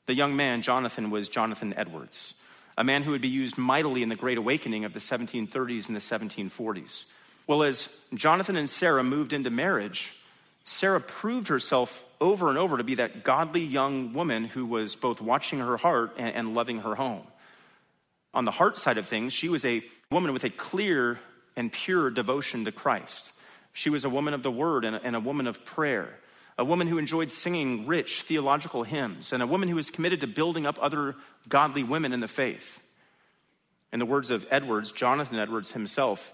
[0.06, 2.36] The young man, Jonathan, was Jonathan Edwards,
[2.78, 5.96] a man who would be used mightily in the Great Awakening of the 1730s and
[5.96, 7.06] the 1740s.
[7.48, 10.16] Well, as Jonathan and Sarah moved into marriage,
[10.66, 15.20] Sarah proved herself over and over to be that godly young woman who was both
[15.20, 17.28] watching her heart and, and loving her home.
[18.34, 21.20] On the heart side of things, she was a woman with a clear
[21.58, 23.34] and pure devotion to Christ.
[23.74, 26.18] She was a woman of the word and a, and a woman of prayer,
[26.58, 30.28] a woman who enjoyed singing rich theological hymns, and a woman who was committed to
[30.28, 31.16] building up other
[31.50, 32.82] godly women in the faith.
[33.92, 36.34] In the words of Edwards, Jonathan Edwards himself,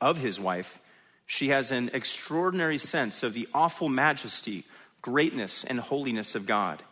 [0.00, 0.80] of his wife,
[1.26, 4.64] she has an extraordinary sense of the awful majesty,
[5.02, 6.82] greatness, and holiness of God.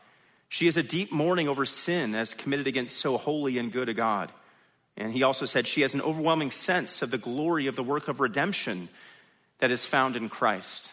[0.48, 3.94] She has a deep mourning over sin as committed against so holy and good a
[3.94, 4.32] God.
[4.96, 8.09] And he also said she has an overwhelming sense of the glory of the work
[8.09, 8.88] of redemption
[9.59, 10.92] that is found in Christ.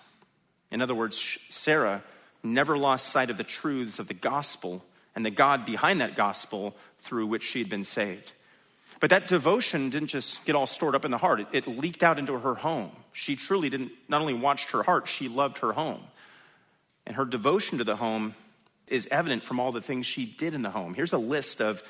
[0.72, 2.04] In other words, Sarah
[2.44, 4.84] never lost sight of the truths of the gospel
[5.16, 8.34] and the God behind that gospel through which she had been saved.
[9.00, 12.04] But that devotion didn't just get all stored up in the heart, it, it, leaked
[12.04, 12.92] out into her home.
[13.14, 16.02] She truly didn't not only watched her heart, she loved her home.
[17.06, 18.34] And her devotion to the home
[18.88, 20.94] is evident from all the things she did in the home.
[20.94, 21.84] Here's a list of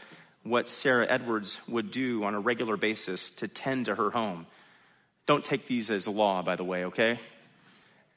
[0.44, 4.46] what Sarah Edwards would do on a regular basis to tend to her home.
[5.26, 7.20] Don't take these as law, by the way, okay?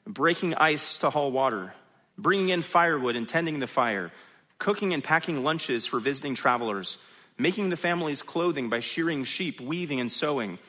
[0.05, 1.73] Breaking ice to haul water,
[2.17, 4.11] bringing in firewood and tending the fire,
[4.59, 6.99] cooking and packing lunches for visiting travelers,
[7.37, 10.59] making the family's clothing by shearing sheep, weaving and sewing,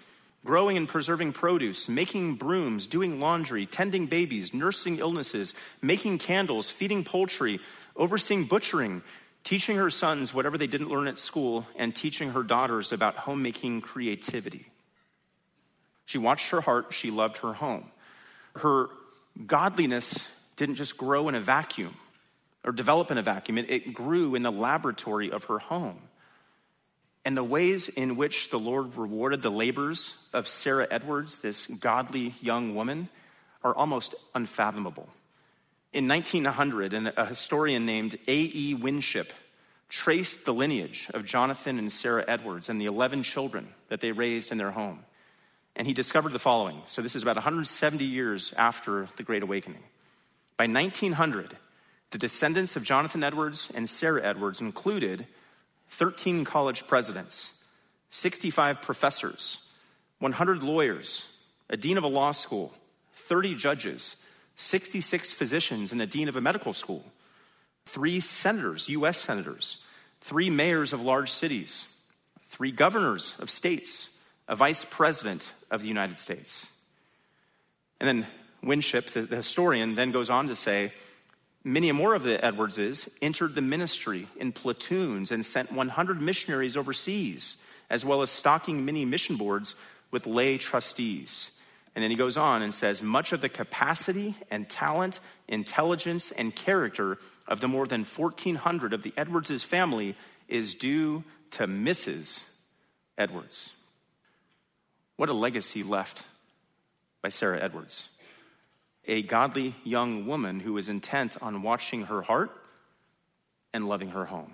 [0.45, 7.05] growing and preserving produce, making brooms, doing laundry, tending babies, nursing illnesses, making candles, feeding
[7.05, 7.61] poultry,
[7.97, 9.03] overseeing butchering,
[9.45, 13.80] teaching her sons whatever they didn't learn at school, and teaching her daughters about homemaking
[13.80, 14.66] creativity.
[16.07, 17.91] She watched her heart, she loved her home.
[18.57, 18.88] Her
[19.47, 21.95] godliness didn't just grow in a vacuum
[22.64, 25.99] or develop in a vacuum, it, grew in the laboratory of her home.
[27.25, 32.35] And the ways in which the Lord rewarded the labors of Sarah Edwards, this godly
[32.41, 33.09] young woman,
[33.62, 35.09] are almost unfathomable.
[35.93, 38.75] In 1900, a historian named A.E.
[38.75, 39.33] Winship
[39.89, 44.53] traced the lineage of Jonathan and Sarah Edwards and the 11 children that they raised
[44.53, 45.01] in their home.
[45.77, 46.81] And he discovered the following.
[46.87, 49.83] So, this is about 170 years after the Great Awakening.
[50.57, 51.57] By 1900,
[52.11, 55.27] the descendants of Jonathan Edwards and Sarah Edwards included
[55.91, 57.53] 13 college presidents,
[58.11, 59.66] 65 professors,
[60.18, 61.36] 100 lawyers,
[61.68, 62.74] a dean of a law school,
[63.14, 64.24] 30 judges,
[64.57, 67.05] 66 physicians, and a dean of a medical school,
[67.86, 69.82] three senators, US senators,
[70.20, 71.93] three mayors of large cities,
[72.49, 74.11] three governors of states,
[74.49, 76.66] a vice president of the United States.
[78.01, 78.26] And then
[78.62, 80.93] Winship, the, historian, then goes on to say
[81.65, 87.57] many more of the Edwardses entered the ministry in platoons and sent 100 missionaries overseas,
[87.89, 89.75] as well as stocking many mission boards
[90.11, 91.51] with lay trustees.
[91.95, 96.55] And then he goes on and says, much of the capacity and talent, intelligence, and
[96.55, 100.15] character of the more than 1,400 of the Edwards' family
[100.49, 102.45] is due to Mrs.
[103.19, 103.73] Edwards.
[105.17, 106.23] What a legacy left
[107.23, 108.10] by Sarah Edwards.
[109.07, 112.51] A godly young woman who is intent on watching her heart
[113.72, 114.53] and loving her home.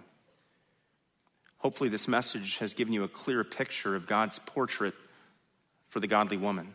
[1.58, 4.94] Hopefully, this message has given you a clear picture of God's portrait
[5.88, 6.74] for the godly woman.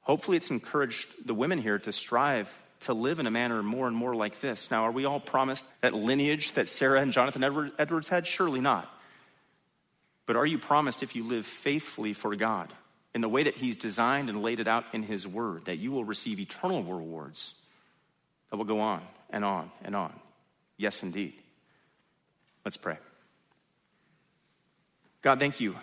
[0.00, 3.96] Hopefully, it's encouraged the women here to strive to live in a manner more and
[3.96, 4.70] more like this.
[4.70, 8.26] Now, are we all promised that lineage that Sarah and Jonathan Edwards had?
[8.26, 8.88] Surely not.
[10.26, 12.72] But are you promised if you live faithfully for God?
[13.18, 15.90] In the way that He's designed and laid it out in His Word, that you
[15.90, 17.54] will receive eternal rewards
[18.48, 20.12] that will go on and on and on.
[20.76, 21.32] Yes, indeed.
[22.64, 22.96] Let's pray.
[25.20, 25.74] God, thank you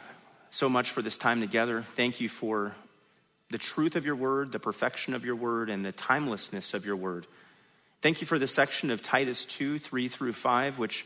[0.50, 1.82] so much for this time together.
[1.82, 2.74] Thank you for
[3.52, 6.96] the truth of your word, the perfection of your word, and the timelessness of your
[6.96, 7.28] word.
[8.02, 11.06] Thank you for the section of Titus 2 3 through 5, which,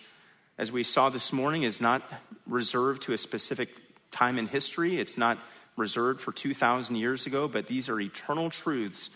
[0.60, 2.04] as we saw this morning, is not
[2.46, 3.70] reserved to a specific
[4.12, 5.00] time in history.
[5.00, 5.40] It's not
[5.80, 9.10] reserved for 2,000 years ago, but these are eternal truths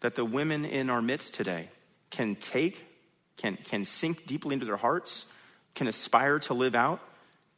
[0.00, 1.68] that the women in our midst today
[2.10, 2.86] can take,
[3.36, 5.26] can, can sink deeply into their hearts,
[5.74, 7.00] can aspire to live out,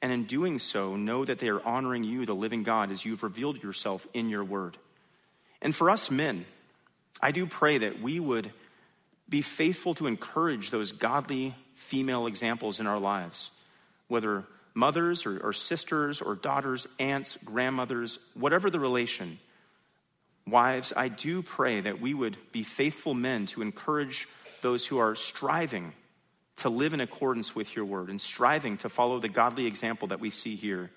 [0.01, 3.23] and in doing so, know that they are honoring you, the living God, as you've
[3.23, 4.77] revealed yourself in your word.
[5.61, 6.45] And for us men,
[7.21, 8.51] I do pray that we would
[9.29, 13.51] be faithful to encourage those godly female examples in our lives,
[14.09, 14.45] whether
[14.75, 19.39] mothers or, or sisters or daughters, aunts, grandmothers, whatever the relation,
[20.47, 24.29] wives, I do pray that we would be faithful men to encourage
[24.61, 25.93] those who are striving
[26.57, 30.21] to live in accordance with your word and striving to follow the godly example that
[30.21, 30.91] we see here.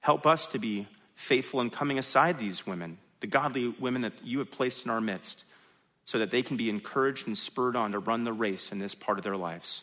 [0.00, 4.38] Help us to be faithful in coming aside these women, the godly women that you
[4.38, 5.44] have placed in our midst,
[6.04, 8.94] so that they can be encouraged and spurred on to run the race in this
[8.94, 9.82] part of their lives.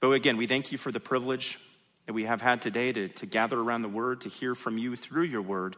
[0.00, 1.58] But again, we thank you for the privilege
[2.08, 4.96] that we have had today to, to gather around the word, to hear from you
[4.96, 5.76] through your word,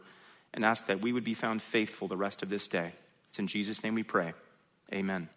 [0.53, 2.93] and ask that we would be found faithful the rest of this day.
[3.27, 4.31] It's in Jesus' name we pray.
[4.93, 5.27] Amen.